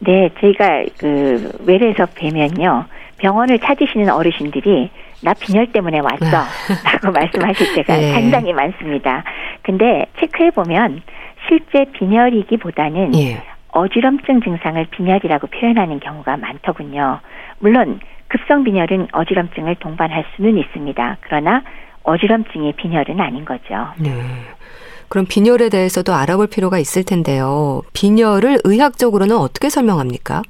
[0.00, 2.84] 네, 저희가 그 외래에서 뵈면요.
[3.16, 4.90] 병원을 찾으시는 어르신들이
[5.22, 6.36] 나 빈혈 때문에 왔어.
[6.36, 6.46] 아.
[6.92, 8.12] 라고 말씀하실 때가 네.
[8.12, 9.24] 상당히 많습니다.
[9.62, 11.00] 근데 체크해 보면
[11.48, 13.42] 실제 빈혈이기보다는 예.
[13.68, 17.20] 어지럼증 증상을 빈혈이라고 표현하는 경우가 많더군요.
[17.58, 21.18] 물론 급성 빈혈은 어지럼증을 동반할 수는 있습니다.
[21.20, 21.62] 그러나
[22.02, 23.88] 어지럼증이 빈혈은 아닌 거죠.
[23.98, 24.10] 네.
[25.08, 27.82] 그럼 빈혈에 대해서도 알아볼 필요가 있을 텐데요.
[27.92, 30.42] 빈혈을 의학적으로는 어떻게 설명합니까?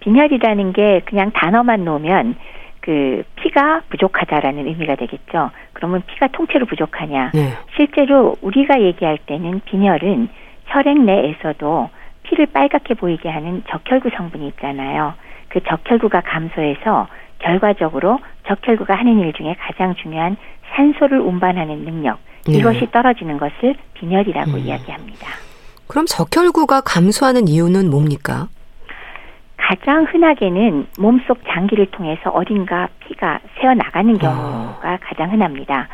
[0.00, 2.36] 빈혈이라는 게 그냥 단어만 놓으면
[2.80, 5.50] 그 피가 부족하다라는 의미가 되겠죠.
[5.72, 7.30] 그러면 피가 통째로 부족하냐?
[7.32, 7.52] 네.
[7.76, 10.28] 실제로 우리가 얘기할 때는 빈혈은
[10.66, 11.90] 혈액 내에서도
[12.24, 15.14] 피를 빨갛게 보이게 하는 적혈구 성분이 있잖아요.
[15.52, 20.36] 그 적혈구가 감소해서 결과적으로 적혈구가 하는 일 중에 가장 중요한
[20.74, 22.54] 산소를 운반하는 능력 네.
[22.54, 24.58] 이것이 떨어지는 것을 빈혈이라고 음.
[24.58, 25.28] 이야기합니다.
[25.88, 28.48] 그럼 적혈구가 감소하는 이유는 뭡니까?
[29.58, 34.98] 가장 흔하게는 몸속 장기를 통해서 어딘가 피가 새어 나가는 경우가 아.
[35.02, 35.88] 가장 흔합니다.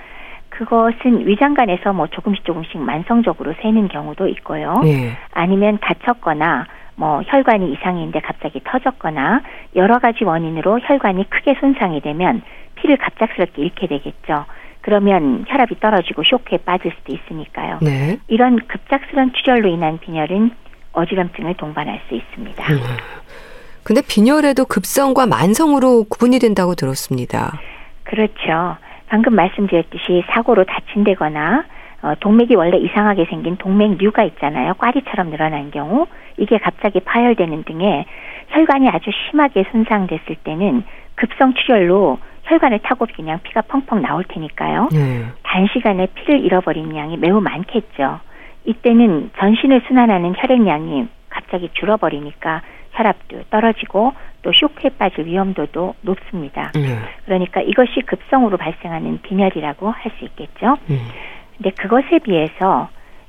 [0.51, 4.81] 그것은 위장관에서 뭐 조금씩 조금씩 만성적으로 새는 경우도 있고요.
[4.83, 5.17] 네.
[5.33, 6.67] 아니면 다쳤거나
[6.99, 9.43] 뭐 혈관이 이상인데 갑자기 터졌거나
[9.77, 12.43] 여러 가지 원인으로 혈관이 크게 손상이 되면
[12.75, 14.45] 피를 갑작스럽게 잃게 되겠죠.
[14.81, 17.79] 그러면 혈압이 떨어지고 쇼크에 빠질 수도 있으니까요.
[17.83, 18.19] 네.
[18.27, 20.51] 이런 급작스러운 출혈로 인한 빈혈은
[20.93, 22.73] 어지럼증을 동반할 수 있습니다.
[22.73, 22.79] 음.
[23.85, 27.61] 근데 빈혈에도 급성과 만성으로 구분이 된다고 들었습니다.
[28.03, 28.77] 그렇죠.
[29.07, 31.65] 방금 말씀드렸듯이 사고로 다친다거나
[32.09, 34.75] 어, 동맥이 원래 이상하게 생긴 동맥류가 있잖아요.
[34.75, 36.07] 꽈리처럼 늘어난 경우
[36.39, 38.07] 이게 갑자기 파열되는 등의
[38.49, 40.85] 혈관이 아주 심하게 손상됐을 때는
[41.17, 44.89] 급성 출혈로 혈관을 타고 그냥 피가 펑펑 나올 테니까요.
[44.91, 45.27] 네.
[45.43, 48.21] 단시간에 피를 잃어버린 양이 매우 많겠죠.
[48.65, 56.73] 이때는 전신을 순환하는 혈액량이 갑자기 줄어버리니까 혈압도 떨어지고 또 쇼크에 빠질 위험도도 높습니다.
[56.75, 56.99] 네.
[57.27, 60.79] 그러니까 이것이 급성으로 발생하는 빈혈이라고 할 수 있겠죠.
[60.87, 60.97] 네.
[61.59, 62.89] 근데 그것에 비해서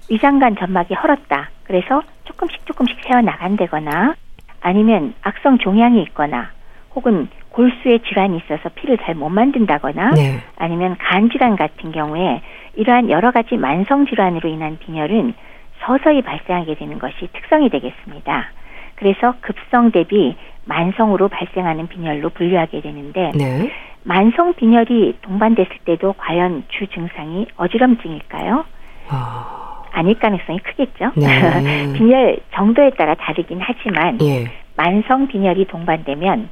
[0.09, 1.49] 위장관 점막이 헐었다.
[1.63, 4.15] 그래서 조금씩 조금씩 새어 나간다거나
[4.61, 6.49] 아니면 악성 종양이 있거나
[6.95, 10.39] 혹은 골수에 질환이 있어서 피를 잘 못 만든다거나 네.
[10.57, 12.41] 아니면 간 질환 같은 경우에
[12.75, 15.33] 이러한 여러 가지 만성 질환으로 인한 빈혈은
[15.81, 18.51] 서서히 발생하게 되는 것이 특성이 되겠습니다.
[18.95, 23.71] 그래서 급성 대비 만성으로 발생하는 빈혈로 분류하게 되는데 네.
[24.03, 28.65] 만성 빈혈이 동반됐을 때도 과연 주 증상이 어지럼증일까요?
[29.09, 29.83] 아...
[29.91, 31.11] 아닐 가능성이 크겠죠.
[31.15, 31.91] 네.
[31.93, 34.49] 빈혈 정도에 따라 다르긴 하지만 예.
[34.75, 36.49] 만성 빈혈이 동반되면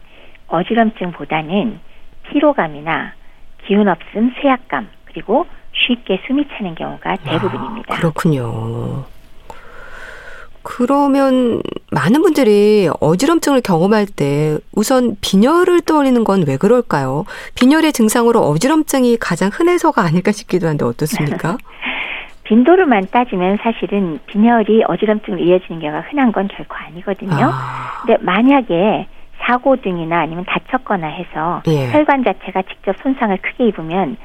[0.48, 1.80] 어지럼증보다는
[2.30, 3.14] 피로감이나
[3.66, 7.94] 기운 없음, 쇠약감 그리고 쉽게 숨이 차는 경우가 대부분입니다.
[7.94, 9.06] 아, 그렇군요.
[10.67, 17.23] 그러면 많은 분들이 어지럼증을 경험할 때 우선 빈혈을 떠올리는 건 왜 그럴까요?
[17.58, 21.56] 빈혈의 증상으로 어지럼증이 가장 흔해서가 아닐까 싶기도 한데 어떻습니까?
[22.43, 27.49] 빈도로만 따지면 사실은 빈혈이 어지럼증을 이어지는 경우가 흔한 건 결코 아니거든요.
[27.49, 28.03] 아.
[28.06, 29.08] 근데 만약에
[29.39, 31.91] 사고 등이나 아니면 다쳤거나 해서 예.
[31.91, 34.17] 혈관 자체가 직접 손상을 크게 입으면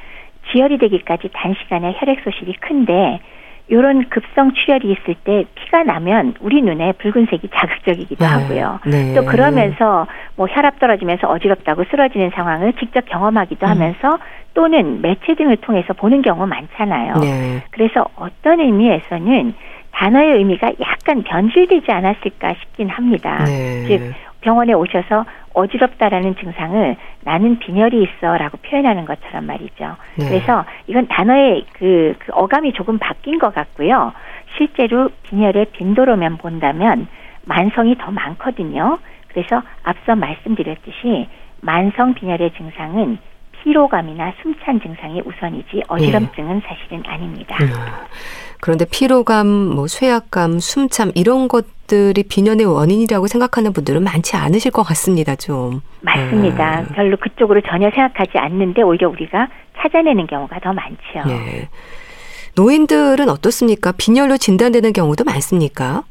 [0.51, 3.21] 지혈이 되기까지 단시간에 혈액 소실이 큰데
[3.69, 8.31] 이런 급성 출혈이 있을 때 피가 나면 우리 눈에 붉은색이 자극적이기도 네.
[8.31, 8.81] 하고요.
[8.87, 9.15] 네.
[9.15, 13.71] 또 그러면서 뭐 혈압 떨어지면서 어지럽다고 쓰러지는 상황을 직접 경험하기도 음.
[13.71, 14.19] 하면서
[14.55, 17.15] 또는 매체 등을 통해서 보는 경우 많잖아요.
[17.21, 17.63] 네.
[17.71, 19.55] 그래서 어떤 의미에서는
[19.93, 23.45] 단어의 의미가 약간 변질되지 않았을까 싶긴 합니다.
[23.45, 23.85] 네.
[23.87, 25.25] 즉 병원에 오셔서
[25.55, 29.97] 어지럽다라는 증상을 나는 빈혈이 있어라고 표현하는 것처럼 말이죠.
[30.17, 30.29] 네.
[30.29, 34.13] 그래서 이건 단어의 그, 그 어감이 조금 바뀐 것 같고요.
[34.57, 37.09] 실제로 빈혈의 빈도로만 본다면
[37.45, 38.99] 만성이 더 많거든요.
[39.29, 41.29] 그래서 앞서 말씀드렸듯이
[41.61, 43.19] 만성 빈혈의 증상은
[43.63, 46.67] 피로감이나 숨찬 증상이 우선이지 어지럼증은 네.
[46.67, 47.57] 사실은 아닙니다.
[47.63, 47.69] 음.
[48.63, 55.35] 그런데 피로감, 뭐 쇠약감, 숨참 이런 것들이 비년의 원인이라고 생각하는 분들은 많지 않으실 것 같습니다,
[55.35, 55.81] 좀.
[56.03, 56.83] 맞습니다.
[56.83, 56.87] 음.
[56.95, 59.49] 별로 그쪽으로 전혀 생각하지 않는데 오히려 우리가
[59.79, 61.27] 찾아내는 경우가 더 많죠.
[61.27, 61.69] 네.
[62.55, 63.91] 노인들은 어떻습니까?
[63.99, 66.05] 빈혈로 진단되는 경우도 많습니까?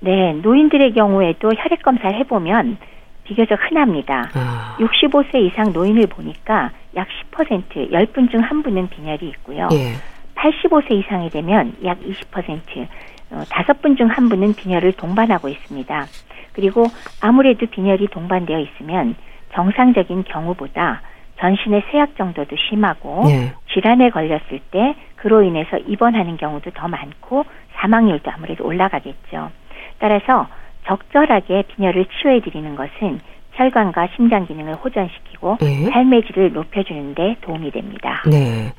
[0.00, 2.78] 네, 노인들의 경우에도 혈액 검사를 해보면
[3.22, 4.30] 비교적 흔합니다.
[4.34, 4.76] 아.
[4.80, 9.68] 65세 이상 노인을 보니까 약 10%, 10분 중 한 분은 빈혈이 있고요.
[9.74, 9.92] 예.
[10.38, 12.88] 85세 이상이 되면 약 20%,
[13.30, 16.06] 어, 5분 중 한 분은 빈혈을 동반하고 있습니다.
[16.52, 16.86] 그리고
[17.20, 19.14] 아무래도 빈혈이 동반되어 있으면
[19.54, 21.02] 정상적인 경우보다
[21.38, 23.52] 전신의 쇠약 정도도 심하고 네.
[23.72, 27.44] 질환에 걸렸을 때 그로 인해서 입원하는 경우도 더 많고
[27.76, 29.50] 사망률도 아무래도 올라가겠죠.
[29.98, 30.48] 따라서
[30.86, 33.20] 적절하게 빈혈을 치료해 드리는 것은
[33.52, 35.90] 혈관과 심장 기능을 호전시키고 네.
[35.90, 38.22] 삶의 질을 높여주는데 도움이 됩니다.
[38.26, 38.72] 네.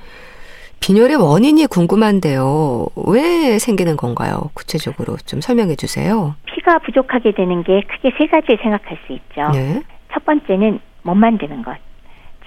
[0.81, 2.87] 빈혈의 원인이 궁금한데요.
[3.07, 4.49] 왜 생기는 건가요?
[4.53, 6.35] 구체적으로 좀 설명해 주세요.
[6.45, 9.49] 피가 부족하게 되는 게 크게 세 가지 생각할 수 있죠.
[9.53, 9.81] 네.
[10.13, 11.77] 첫 번째는 못 만드는 것.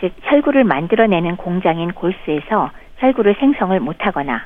[0.00, 4.40] 즉, 혈구를 만들어내는 공장인 골수에서 혈구를 생성을 못하거나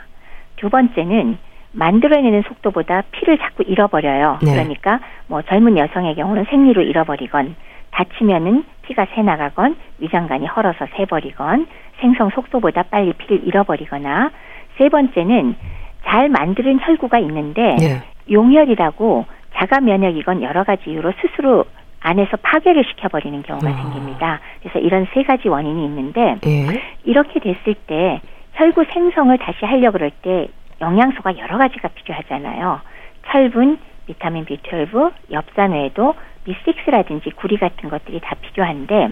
[0.57, 1.39] 두 번째는
[1.73, 4.39] 만들어내는 속도보다 피를 자꾸 잃어버려요.
[4.43, 4.53] 네.
[4.53, 7.55] 그러니까 뭐 젊은 여성의 경우는 생리로 잃어버리건
[7.97, 11.67] 다치면은 피가 새 나가건 위장관이 헐어서 새버리건
[12.01, 14.31] 생성 속도보다 빨리 피를 잃어버리거나
[14.77, 15.57] 세 번째는
[16.05, 18.03] 잘 만드는 혈구가 있는데 네.
[18.31, 21.65] 용혈이라고 자가 면역이건 여러 가지 이유로 스스로
[22.01, 23.75] 안에서 파괴를 시켜버리는 경우가 어.
[23.75, 24.41] 생깁니다.
[24.61, 26.83] 그래서 이런 세 가지 원인이 있는데 네.
[27.05, 28.21] 이렇게 됐을 때
[28.53, 30.49] 혈구 생성을 다시 하려 그럴 때
[30.83, 32.81] 영양소가 여러 가지가 필요하잖아요.
[33.29, 36.15] 철분, 비타민 B12, 엽산 외에도
[36.47, 39.11] B6라든지 구리 같은 것들이 다 필요한데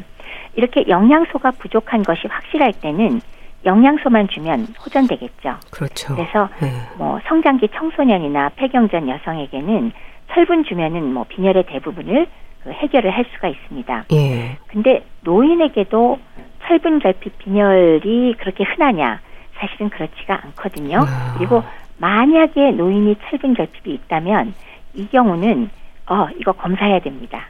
[0.54, 3.20] 이렇게 영양소가 부족한 것이 확실할 때는
[3.64, 5.57] 영양소만 주면 호전되겠죠.
[5.70, 6.14] 그렇죠.
[6.14, 6.70] 그래서 네.
[6.98, 9.92] 뭐 성장기 청소년이나 폐경전 여성에게는
[10.33, 12.26] 철분 주면은 뭐 빈혈의 대부분을
[12.62, 14.04] 그 해결을 할 수가 있습니다.
[14.12, 14.57] 예.
[14.68, 16.18] 근데 노인에게도
[16.66, 19.20] 철분 결핍 빈혈이 그렇게 흔하냐?
[19.57, 21.00] 사실은 그렇지가 않거든요.
[21.00, 21.35] 아.
[21.37, 21.62] 그리고
[21.98, 24.54] 만약에 노인이 철분 결핍이 있다면
[24.94, 25.70] 이 경우는
[26.07, 27.46] 어 이거 검사해야 됩니다.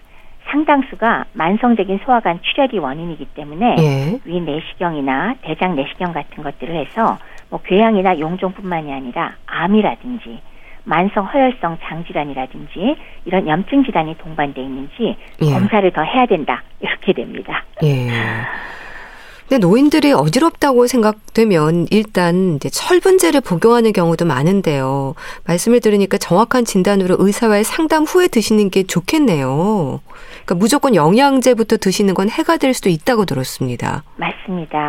[0.50, 4.20] 상당수가 만성적인 소화관 출혈이 원인이기 때문에 예.
[4.24, 7.18] 위 내시경이나 대장 내시경 같은 것들을 해서
[7.50, 10.40] 뭐 궤양이나 용종뿐만이 아니라 암이라든지
[10.84, 15.52] 만성 허혈성 장질환이라든지 이런 염증 질환이 동반돼 있는지 예.
[15.52, 17.64] 검사를 더 해야 된다 이렇게 됩니다.
[17.82, 18.08] 예.
[19.48, 25.14] 근데 노인들이 어지럽다고 생각되면 일단 이제 철분제를 복용하는 경우도 많은데요.
[25.46, 30.00] 말씀을 들으니까 정확한 진단으로 의사와의 상담 후에 드시는 게 좋겠네요.
[30.44, 34.02] 그러니까 무조건 영양제부터 드시는 건 해가 될 수도 있다고 들었습니다.
[34.16, 34.88] 맞습니다.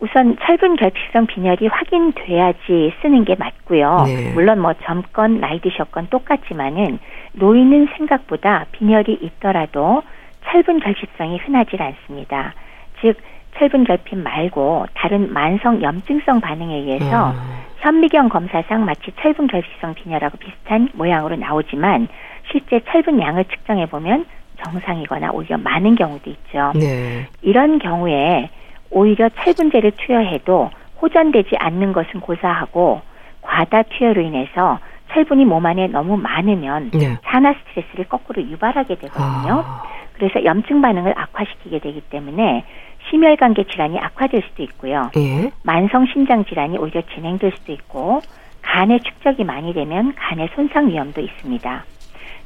[0.00, 4.04] 우선 철분 결핍성 빈혈이 확인돼야지 쓰는 게 맞고요.
[4.06, 4.30] 네.
[4.32, 7.00] 물론 뭐 젊건 나이 드셨건 똑같지만은
[7.32, 10.02] 노인은 생각보다 빈혈이 있더라도
[10.46, 12.54] 철분 결핍성이 흔하지 않습니다.
[13.02, 13.16] 즉
[13.56, 17.36] 철분 결핍 말고 다른 만성 염증성 반응에 의해서 음.
[17.78, 22.08] 현미경 검사상 마치 철분 결핍성 빈혈하고 비슷한 모양으로 나오지만
[22.50, 24.26] 실제 철분 양을 측정해 보면
[24.64, 26.72] 정상이거나 오히려 많은 경우도 있죠.
[26.74, 27.26] 네.
[27.42, 28.50] 이런 경우에
[28.90, 33.00] 오히려 철분제를 투여해도 호전되지 않는 것은 고사하고
[33.42, 34.78] 과다 투여로 인해서
[35.12, 37.16] 철분이 몸 안에 너무 많으면 네.
[37.24, 39.64] 산화 스트레스를 거꾸로 유발하게 되거든요.
[39.64, 39.82] 아.
[40.14, 42.64] 그래서 염증 반응을 악화시키게 되기 때문에
[43.10, 45.10] 심혈관계 질환이 악화될 수도 있고요.
[45.16, 45.50] 예.
[45.62, 48.20] 만성 신장 질환이 오히려 진행될 수도 있고
[48.62, 51.84] 간의 축적이 많이 되면 간의 손상 위험도 있습니다.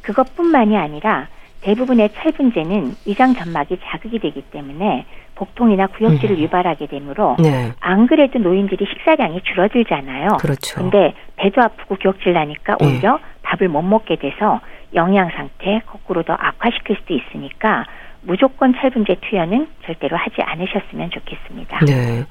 [0.03, 1.29] 그것뿐만이 아니라
[1.63, 6.41] 대부분의 철분제는 위장 점막이 자극이 되기 때문에 복통이나 구역질을 음.
[6.43, 7.73] 유발하게 되므로 네.
[7.81, 10.37] 안 그래도 노인들이 식사량이 줄어들잖아요.
[10.41, 10.81] 그렇죠.
[10.81, 12.87] 근데 배도 아프고 구역질 나니까 네.
[12.87, 13.23] 오히려 네.
[13.43, 14.61] 밥을 못 먹게 돼서
[14.95, 17.85] 영양 상태 거꾸로 더 악화시킬 수도 있으니까
[18.23, 21.85] 무조건 철분제 투여는 절대로 하지 않으셨으면 좋겠습니다.
[21.85, 22.25] 네.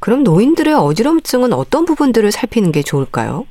[0.00, 3.46] 그럼 노인들의 어지럼증은 어떤 부분들을 살피는 게 좋을까요?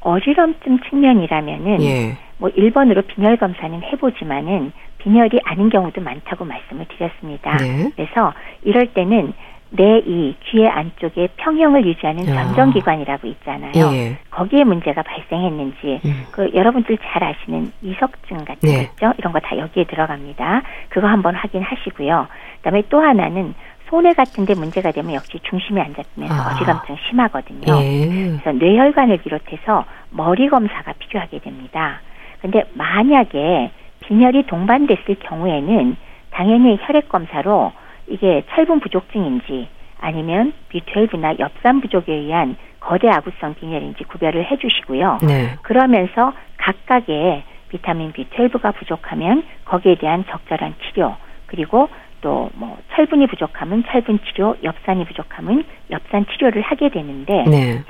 [0.00, 2.16] 어지럼증 측면이라면은 예.
[2.38, 7.56] 뭐 1번으로 빈혈 검사는 해보지만은 빈혈이 아닌 경우도 많다고 말씀을 드렸습니다.
[7.56, 7.90] 네.
[7.94, 9.32] 그래서 이럴 때는
[9.70, 13.72] 내이 귀의 안쪽에 평형을 유지하는 전정기관이라고 있잖아요.
[13.92, 14.16] 예.
[14.30, 16.24] 거기에 문제가 발생했는지 음.
[16.30, 18.76] 그 여러분들 잘 아시는 이석증 같은 네.
[18.76, 19.12] 거 있죠?
[19.18, 20.62] 이런 거 다 여기에 들어갑니다.
[20.88, 22.26] 그거 한번 확인하시고요.
[22.56, 23.54] 그 다음에 또 하나는
[23.88, 26.52] 손해 같은데 문제가 되면 역시 중심이 안 잡히면서 아.
[26.54, 27.80] 어지럼증 심하거든요.
[27.82, 28.06] 예.
[28.40, 32.00] 그래서 뇌혈관을 비롯해서 머리 검사가 필요하게 됩니다.
[32.40, 33.70] 근데 만약에
[34.06, 35.96] 빈혈이 동반됐을 경우에는
[36.30, 37.72] 당연히 혈액 검사로
[38.08, 39.68] 이게 철분 부족증인지
[40.00, 45.18] 아니면 B12나 엽산 부족에 의한 거대 아구성 빈혈인지 구별을 해주시고요.
[45.26, 45.56] 네.
[45.62, 51.16] 그러면서 각각의 비타민 B12가 부족하면 거기에 대한 적절한 치료
[51.46, 51.88] 그리고
[52.20, 57.82] 또 뭐 철분이 부족하면 철분 치료, 엽산이 부족하면 엽산 치료를 하게 되는데 네.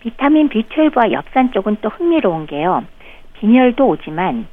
[0.00, 2.84] 비타민 B12와 엽산 쪽은 또 흥미로운 게요.
[3.34, 4.46] 빈혈도 오지만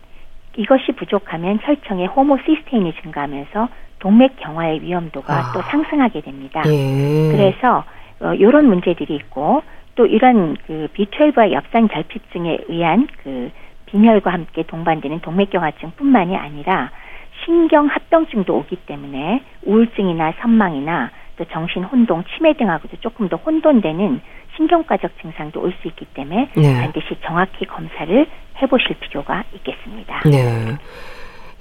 [0.56, 3.67] 이것이 부족하면 혈청의 호모시스테인이 증가하면서
[3.99, 5.51] 동맥 경화의 위험도가 아.
[5.53, 6.62] 또 상승하게 됩니다.
[6.65, 7.31] 예.
[7.31, 7.83] 그래서
[8.19, 9.63] 어, 이런 문제들이 있고
[9.95, 13.51] 또 이런 그 B12와 엽산 결핍증에 의한 그
[13.88, 16.91] 빈혈과 함께 동반되는 동맥경화증뿐만이 아니라
[17.45, 24.21] 신경 합병증도 오기 때문에 우울증이나 선망이나 또 정신 혼동, 치매 등하고도 조금 더 혼돈되는
[24.55, 26.81] 신경과적 증상도 올 수 있기 때문에 네.
[26.81, 28.27] 반드시 정확히 검사를
[28.62, 30.21] 해보실 필요가 있겠습니다.
[30.25, 30.75] 네.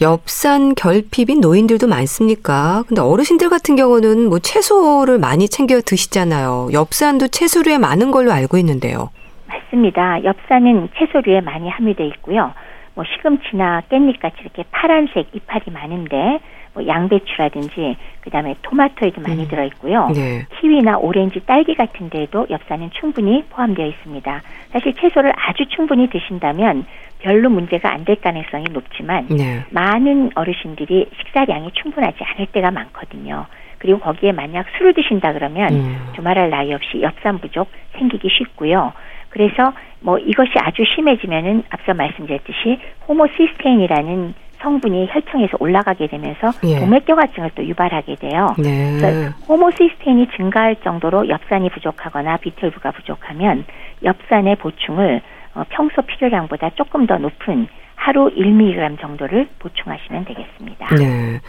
[0.00, 2.84] 엽산 결핍인 노인들도 많습니까?
[2.86, 6.68] 근데 어르신들 같은 경우는 뭐 채소를 많이 챙겨 드시잖아요.
[6.72, 9.08] 엽산도 채소류에 많은 걸로 알고 있는데요.
[9.46, 10.22] 맞습니다.
[10.22, 12.52] 엽산은 채소류에 많이 함유돼 있고요.
[12.94, 16.40] 뭐 시금치나 깻잎 같이 이렇게 파란색 이파리 많은데
[16.76, 19.48] 뭐 양배추라든지 그다음에 토마토에도 많이 음.
[19.48, 20.08] 들어 있고요.
[20.14, 20.44] 네.
[20.60, 24.42] 키위나 오렌지, 딸기 같은 데에도 엽산은 충분히 포함되어 있습니다.
[24.72, 26.84] 사실 채소를 아주 충분히 드신다면
[27.20, 29.64] 별로 문제가 안 될 가능성이 높지만 네.
[29.70, 33.46] 많은 어르신들이 식사량이 충분하지 않을 때가 많거든요.
[33.78, 36.06] 그리고 거기에 만약 술을 드신다 그러면 음.
[36.14, 38.92] 두말할 나위 없이 엽산 부족 생기기 쉽고요.
[39.30, 46.80] 그래서 뭐 이것이 아주 심해지면은 앞서 말씀드렸듯이 호모시스테인이라는 성분이 혈청에서 올라가게 되면서 예.
[46.80, 48.54] 동맥경화증을 또 유발하게 돼요.
[48.58, 48.96] 네.
[48.98, 53.64] 그래서 호모시스테인이 증가할 정도로 엽산이 부족하거나 비틀브가 부족하면
[54.04, 55.20] 엽산의 보충을
[55.54, 60.94] 어, 평소 필요량보다 조금 더 높은 하루 1mg 정도를 보충하시면 되겠습니다.
[60.96, 61.40] 네.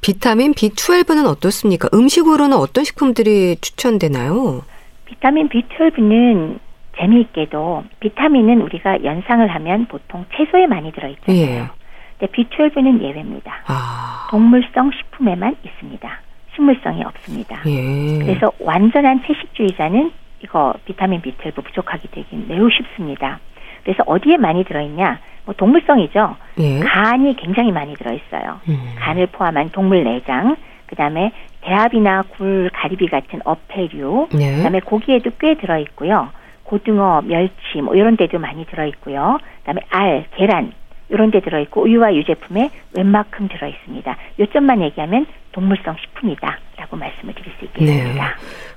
[0.00, 1.88] 비타민 B12는 어떻습니까?
[1.94, 4.62] 음식으로는 어떤 식품들이 추천되나요?
[5.06, 6.58] 비타민 B12는
[6.98, 11.40] 재미있게도 비타민은 우리가 연상을 하면 보통 채소에 많이 들어있잖아요.
[11.40, 11.77] 예.
[12.18, 13.62] 근데 B12는 예외입니다.
[13.66, 14.26] 아.
[14.30, 16.20] 동물성 식품에만 있습니다.
[16.54, 17.60] 식물성이 없습니다.
[17.66, 18.18] 예.
[18.18, 20.10] 그래서 완전한 채식주의자는
[20.42, 23.38] 이거 비타민 B12 부족하게 되긴 매우 쉽습니다.
[23.84, 25.20] 그래서 어디에 많이 들어있냐?
[25.44, 26.36] 뭐 동물성이죠.
[26.58, 26.80] 예.
[26.80, 28.60] 간이 굉장히 많이 들어있어요.
[28.68, 28.94] 음.
[28.98, 30.56] 간을 포함한 동물 내장,
[30.86, 34.56] 그 다음에 대합이나 굴, 가리비 같은 어패류, 예.
[34.56, 36.30] 그 다음에 고기에도 꽤 들어있고요.
[36.64, 39.38] 고등어, 멸치, 뭐 이런 데도 많이 들어있고요.
[39.40, 40.72] 그 다음에 알, 계란,
[41.10, 44.16] 이런 데 들어있고 우유와 유제품에 웬만큼 들어있습니다.
[44.38, 48.24] 요점만 얘기하면 동물성 식품이다 라고 말씀을 드릴 수 있겠습니다.
[48.24, 48.30] 네.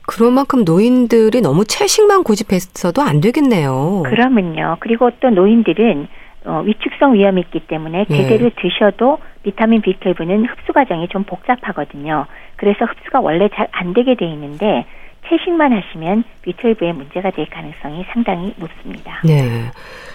[0.08, 4.04] 그런 만큼 노인들이 너무 채식만 고집했어도 안 되겠네요.
[4.06, 4.78] 그러면요.
[4.80, 6.08] 그리고 또 노인들은
[6.46, 8.18] 어, 위축성 위험이 있기 때문에 네.
[8.18, 8.56] 제대로 네.
[8.60, 12.26] 드셔도 비타민 B12는 흡수 과정이 좀 복잡하거든요.
[12.56, 14.86] 그래서 흡수가 원래 잘 안 되게 돼 있는데
[15.30, 19.22] 채식만 하시면 B12에 문제가 될 가능성이 상당히 높습니다.
[19.24, 19.72] 네.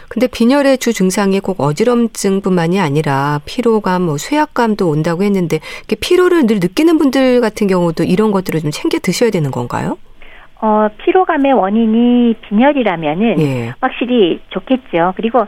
[0.08, 5.58] 근데 빈혈의 주 증상이 꼭 어지럼증뿐만이 아니라 피로감, 뭐 쇠약감도 온다고 했는데
[6.00, 9.98] 피로를 늘 느끼는 분들 같은 경우도 이런 것들을 좀 챙겨 드셔야 되는 건가요?
[10.60, 13.74] 어, 피로감의 원인이 빈혈이라면은 예.
[13.80, 15.12] 확실히 좋겠죠.
[15.16, 15.46] 그리고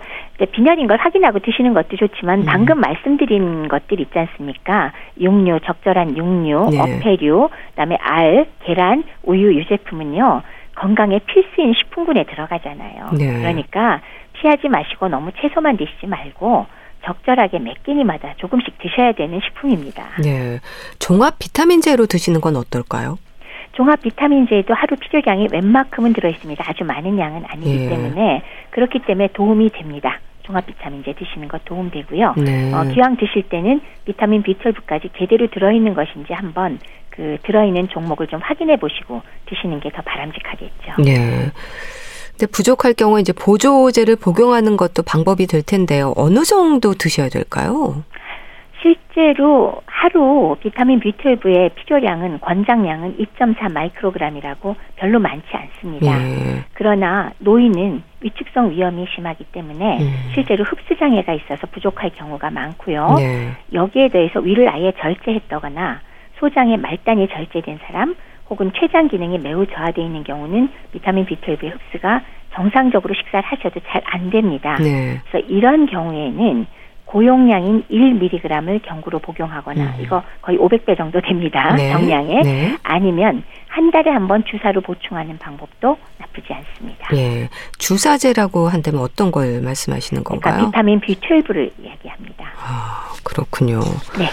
[0.52, 2.44] 빈혈인 걸 확인하고 드시는 것도 좋지만 음.
[2.44, 4.92] 방금 말씀드린 것들 있지 않습니까?
[5.18, 6.80] 육류, 적절한 육류, 네.
[6.80, 10.42] 어패류, 그다음에 알, 계란, 우유, 유제품은요.
[10.74, 13.10] 건강에 필수인 식품군에 들어가잖아요.
[13.18, 13.38] 네.
[13.38, 14.00] 그러니까
[14.34, 16.66] 피하지 마시고 너무 채소만 드시지 말고
[17.04, 20.04] 적절하게 몇 끼니마다 조금씩 드셔야 되는 식품입니다.
[20.22, 20.60] 네.
[20.98, 23.16] 종합 비타민제로 드시는 건 어떨까요?
[23.72, 26.64] 종합 비타민제에도 하루 필요량이 웬만큼은 들어있습니다.
[26.66, 27.88] 아주 많은 양은 아니기 예.
[27.88, 30.18] 때문에 그렇기 때문에 도움이 됩니다.
[30.42, 32.34] 종합 비타민제 드시는 것 도움 되고요.
[32.38, 32.72] 네.
[32.72, 36.78] 어, 기왕 드실 때는 비타민 B12까지 제대로 들어있는 것인지 한번
[37.10, 41.02] 그 들어있는 종목을 좀 확인해 보시고 드시는 게 더 바람직하겠죠.
[41.04, 41.50] 네.
[42.30, 46.14] 근데 부족할 경우에 이제 보조제를 복용하는 것도 방법이 될 텐데요.
[46.16, 48.04] 어느 정도 드셔야 될까요?
[48.80, 56.06] 실제로 하루 비타민 B12의 필요량은 권장량은 2.4 마이크로그램이라고 별로 많지 않습니다.
[56.06, 56.64] 예.
[56.74, 60.14] 그러나 노인은 위축성 위험이 심하기 때문에 음.
[60.34, 63.14] 실제로 흡수 장애가 있어서 부족할 경우가 많고요.
[63.18, 63.52] 네.
[63.72, 66.00] 여기에 대해서 위를 아예 절제했다거나
[66.38, 68.14] 소장의 말단이 절제된 사람
[68.48, 72.22] 혹은 췌장 기능이 매우 저하되어 있는 경우는 비타민 B12의 흡수가
[72.54, 74.76] 정상적으로 식사를 하셔도 잘 안 됩니다.
[74.80, 75.20] 네.
[75.30, 76.66] 그래서 이런 경우에는
[77.08, 79.94] 고용량인 1mg을 경구로 복용하거나 음.
[80.00, 81.74] 이거 거의 500배 정도 됩니다.
[81.74, 81.90] 네.
[81.90, 82.76] 정량에 네.
[82.82, 87.08] 아니면 한 달에 한 번 주사로 보충하는 방법도 나쁘지 않습니다.
[87.16, 87.48] 예.
[87.78, 90.52] 주사제라고 한다면 어떤 걸 말씀하시는 건가요?
[90.52, 92.44] 그러니까 비타민 B12를 이야기합니다.
[92.62, 93.80] 아, 그렇군요.
[94.18, 94.28] 네.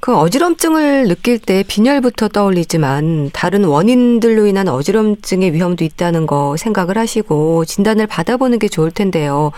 [0.00, 7.64] 그 어지럼증을 느낄 때 빈혈부터 떠올리지만 다른 원인들로 인한 어지럼증의 위험도 있다는 거 생각을 하시고
[7.64, 9.52] 진단을 받아보는 게 좋을 텐데요.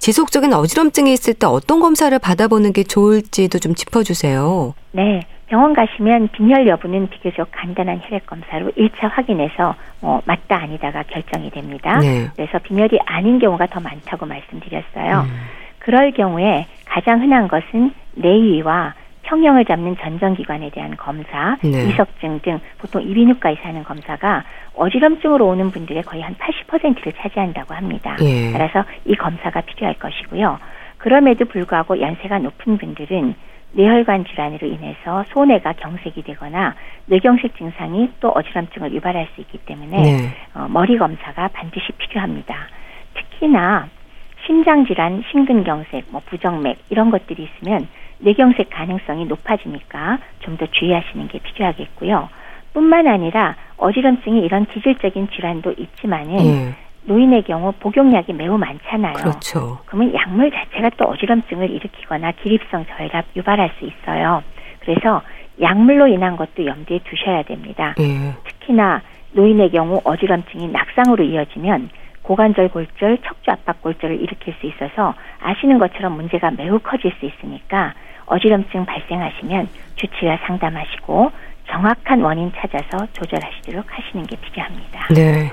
[0.00, 4.74] 지속적인 어지럼증이 있을 때 어떤 검사를 받아보는 게 좋을지도 좀 짚어주세요.
[4.92, 5.20] 네.
[5.46, 11.98] 병원 가시면 빈혈 여부는 비교적 간단한 혈액 검사로 1차 확인해서 뭐 맞다 아니다가 결정이 됩니다.
[11.98, 12.28] 네.
[12.34, 15.26] 그래서 빈혈이 아닌 경우가 더 많다고 말씀드렸어요.
[15.28, 15.40] 음.
[15.80, 21.88] 그럴 경우에 가장 흔한 것은 내위와 평형을 잡는 전정기관에 대한 검사, 네.
[21.88, 24.44] 이석증 등 보통 이비인후과에서 하는 검사가
[24.80, 28.16] 어지럼증으로 오는 분들의 거의 한 80%를 차지한다고 합니다.
[28.22, 28.50] 예.
[28.52, 30.58] 따라서 이 검사가 필요할 것이고요.
[30.96, 33.34] 그럼에도 불구하고 연세가 높은 분들은
[33.72, 36.74] 뇌혈관 질환으로 인해서 소뇌가 경색이 되거나
[37.06, 40.34] 뇌경색 증상이 또 어지럼증을 유발할 수 있기 때문에 네.
[40.54, 42.56] 어, 머리 검사가 반드시 필요합니다.
[43.14, 43.88] 특히나
[44.46, 47.86] 심장 질환, 심근경색, 뭐 부정맥 이런 것들이 있으면
[48.18, 52.28] 뇌경색 가능성이 높아지니까 좀 더 주의하시는 게 필요하겠고요.
[52.72, 56.74] 뿐만 아니라 어지럼증이 이런 기질적인 질환도 있지만은 예.
[57.04, 59.14] 노인의 경우 복용약이 매우 많잖아요.
[59.14, 59.78] 그렇죠.
[59.86, 64.42] 그러면 약물 자체가 또 어지럼증을 일으키거나 기립성 저혈압 유발할 수 있어요.
[64.80, 65.22] 그래서
[65.60, 67.94] 약물로 인한 것도 염두에 두셔야 됩니다.
[67.98, 68.34] 예.
[68.44, 69.00] 특히나
[69.32, 71.90] 노인의 경우 어지럼증이 낙상으로 이어지면
[72.22, 77.94] 고관절 골절, 척추 압박 골절을 일으킬 수 있어서 아시는 것처럼 문제가 매우 커질 수 있으니까
[78.26, 81.32] 어지럼증 발생하시면 주치와 상담하시고
[81.70, 85.06] 정확한 원인 찾아서 조절하시도록 하시는 게 필요합니다.
[85.14, 85.52] 네.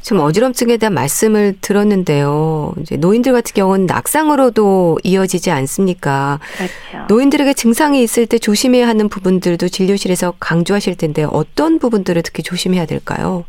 [0.00, 2.72] 지금 어지럼증에 대한 말씀을 들었는데요.
[2.80, 6.38] 이제 노인들 같은 경우는 낙상으로도 이어지지 않습니까?
[6.56, 7.06] 그렇죠.
[7.08, 13.44] 노인들에게 증상이 있을 때 조심해야 하는 부분들도 진료실에서 강조하실 텐데 어떤 부분들을 특히 조심해야 될까요?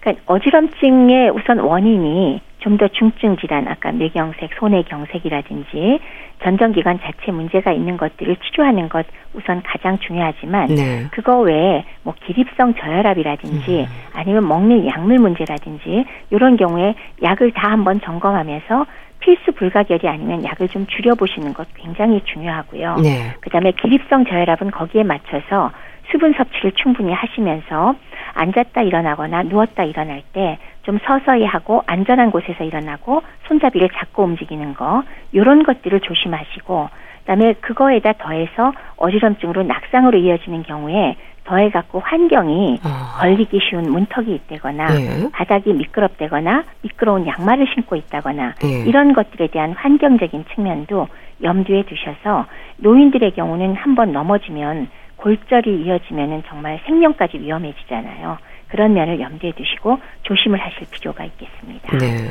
[0.00, 6.00] 그러니까 어지럼증의 우선 원인이 좀 더 중증 질환, 아까 뇌경색, 소뇌경색이라든지
[6.42, 11.06] 전정기관 자체 문제가 있는 것들을 치료하는 것 우선 가장 중요하지만 네.
[11.12, 13.86] 그거 외에 뭐 기립성 저혈압이라든지 음.
[14.12, 18.84] 아니면 먹는 약물 문제라든지 이런 경우에 약을 다 한번 점검하면서
[19.20, 22.96] 필수 불가결이 아니면 약을 좀 줄여보시는 것 굉장히 중요하고요.
[22.96, 23.32] 네.
[23.40, 25.70] 그 다음에 기립성 저혈압은 거기에 맞춰서
[26.10, 27.94] 수분 섭취를 충분히 하시면서
[28.34, 35.02] 앉았다 일어나거나 누웠다 일어날 때 좀 서서히 하고 안전한 곳에서 일어나고 손잡이를 잡고 움직이는 거
[35.32, 36.88] 이런 것들을 조심하시고
[37.20, 43.18] 그다음에 그거에다 더해서 어지럼증으로 낙상으로 이어지는 경우에 더해갖고 환경이 아.
[43.20, 45.30] 걸리기 쉬운 문턱이 있다거나 예.
[45.32, 48.84] 바닥이 미끄럽다거나 미끄러운 양말을 신고 있다거나 예.
[48.86, 51.08] 이런 것들에 대한 환경적인 측면도
[51.42, 52.46] 염두에 두셔서
[52.78, 58.38] 노인들의 경우는 한번 넘어지면 골절이 이어지면은 정말 생명까지 위험해지잖아요.
[58.76, 61.96] 그런 면을 염두에 두시고 조심을 하실 필요가 있겠습니다.
[61.96, 62.28] 네.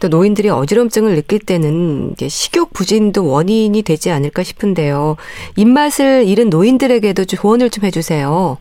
[0.00, 5.16] 또 노인들이 어지럼증을 느낄 때는 식욕 부진도 원인이 되지 않을까 싶은데요.
[5.56, 8.58] 입맛을 잃은 노인들에게도 조언을 좀 해주세요.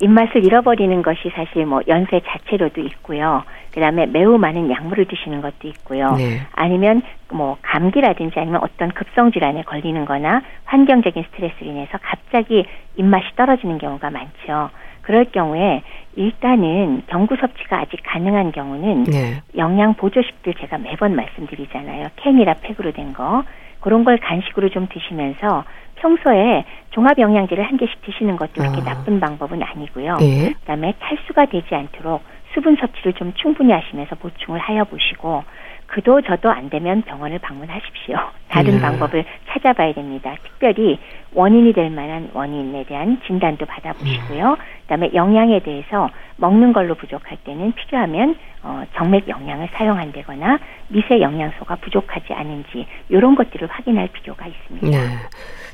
[0.00, 3.42] 입맛을 잃어버리는 것이 사실 뭐 연세 자체로도 있고요.
[3.72, 6.12] 그다음에 매우 많은 약물을 드시는 것도 있고요.
[6.12, 6.40] 네.
[6.52, 12.64] 아니면 뭐 감기라든지 아니면 어떤 급성 질환에 걸리는 거나 환경적인 스트레스로 인해서 갑자기
[12.96, 14.70] 입맛이 떨어지는 경우가 많죠.
[15.08, 15.80] 그럴 경우에
[16.16, 19.40] 일단은 경구 섭취가 아직 가능한 경우는 네.
[19.56, 22.08] 영양 보조식들 제가 매번 말씀드리잖아요.
[22.16, 23.42] 캔이라 팩으로 된 거.
[23.80, 25.64] 그런 걸 간식으로 좀 드시면서
[25.96, 28.84] 평소에 종합 영양제를 한 개씩 드시는 것도 그렇게 어.
[28.84, 30.18] 나쁜 방법은 아니고요.
[30.20, 30.50] 예.
[30.60, 35.42] 그다음에 탈수가 되지 않도록 수분 섭취를 좀 충분히 하시면서 보충을 하여 보시고
[35.88, 38.16] 그도 저도 안 되면 병원을 방문하십시오.
[38.48, 38.80] 다른 네.
[38.80, 40.34] 방법을 찾아봐야 됩니다.
[40.44, 40.98] 특별히
[41.32, 44.56] 원인이 될 만한 원인에 대한 진단도 받아보시고요.
[44.82, 50.58] 그다음에 영양에 대해서 먹는 걸로 부족할 때는 필요하면 어, 정맥 영양을 사용한다거나
[50.88, 54.86] 미세 영양소가 부족하지 않은지 이런 것들을 확인할 필요가 있습니다.
[54.86, 55.16] 네.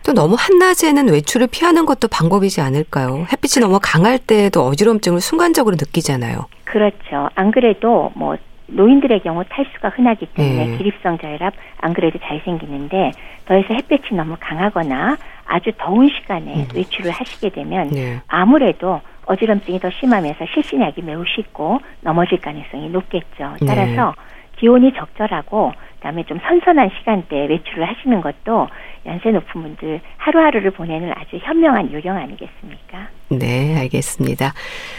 [0.04, 3.26] 또 너무 한낮에는 외출을 피하는 것도 방법이지 않을까요?
[3.32, 6.46] 햇빛이 너무 강할 때에도 어지럼증을 순간적으로 느끼잖아요.
[6.64, 7.30] 그렇죠.
[7.34, 8.36] 안 그래도 뭐
[8.66, 10.76] 노인들의 경우 탈수가 흔하기 때문에 네.
[10.76, 13.12] 기립성 저혈압 안 그래도 잘 생기는데
[13.44, 16.68] 더해서 햇볕이 너무 강하거나 아주 더운 시간에 음.
[16.74, 18.20] 외출을 하시게 되면 네.
[18.26, 23.56] 아무래도 어지럼증이 더 심하면서 실신약이 매우 쉽고 넘어질 가능성이 높겠죠.
[23.60, 23.66] 네.
[23.66, 24.58] 따라서 네.
[24.58, 25.72] 기온이 적절하고
[26.04, 28.68] 그다음에 좀 선선한 시간대에 외출을 하시는 것도
[29.06, 33.08] 연세 높은 분들 하루하루를 보내는 아주 현명한 요령 아니겠습니까?
[33.30, 34.52] 네, 알겠습니다.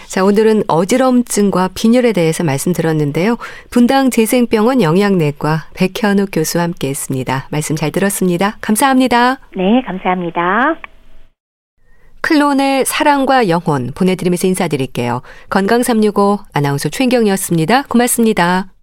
[0.07, 3.37] 자, 오늘은 어지럼증과 빈혈에 대해서 말씀드렸는데요.
[3.71, 7.47] 분당 재생병원 영양내과 백현욱 교수와 함께 했습니다.
[7.51, 8.57] 말씀 잘 들었습니다.
[8.61, 9.37] 감사합니다.
[9.55, 10.75] 네, 감사합니다.
[12.21, 15.21] 클론의 사랑과 영혼 보내드리면서 인사드릴게요.
[15.51, 17.83] 건강365 아나운서 최인경이었습니다.
[17.83, 18.74] 고맙습니다.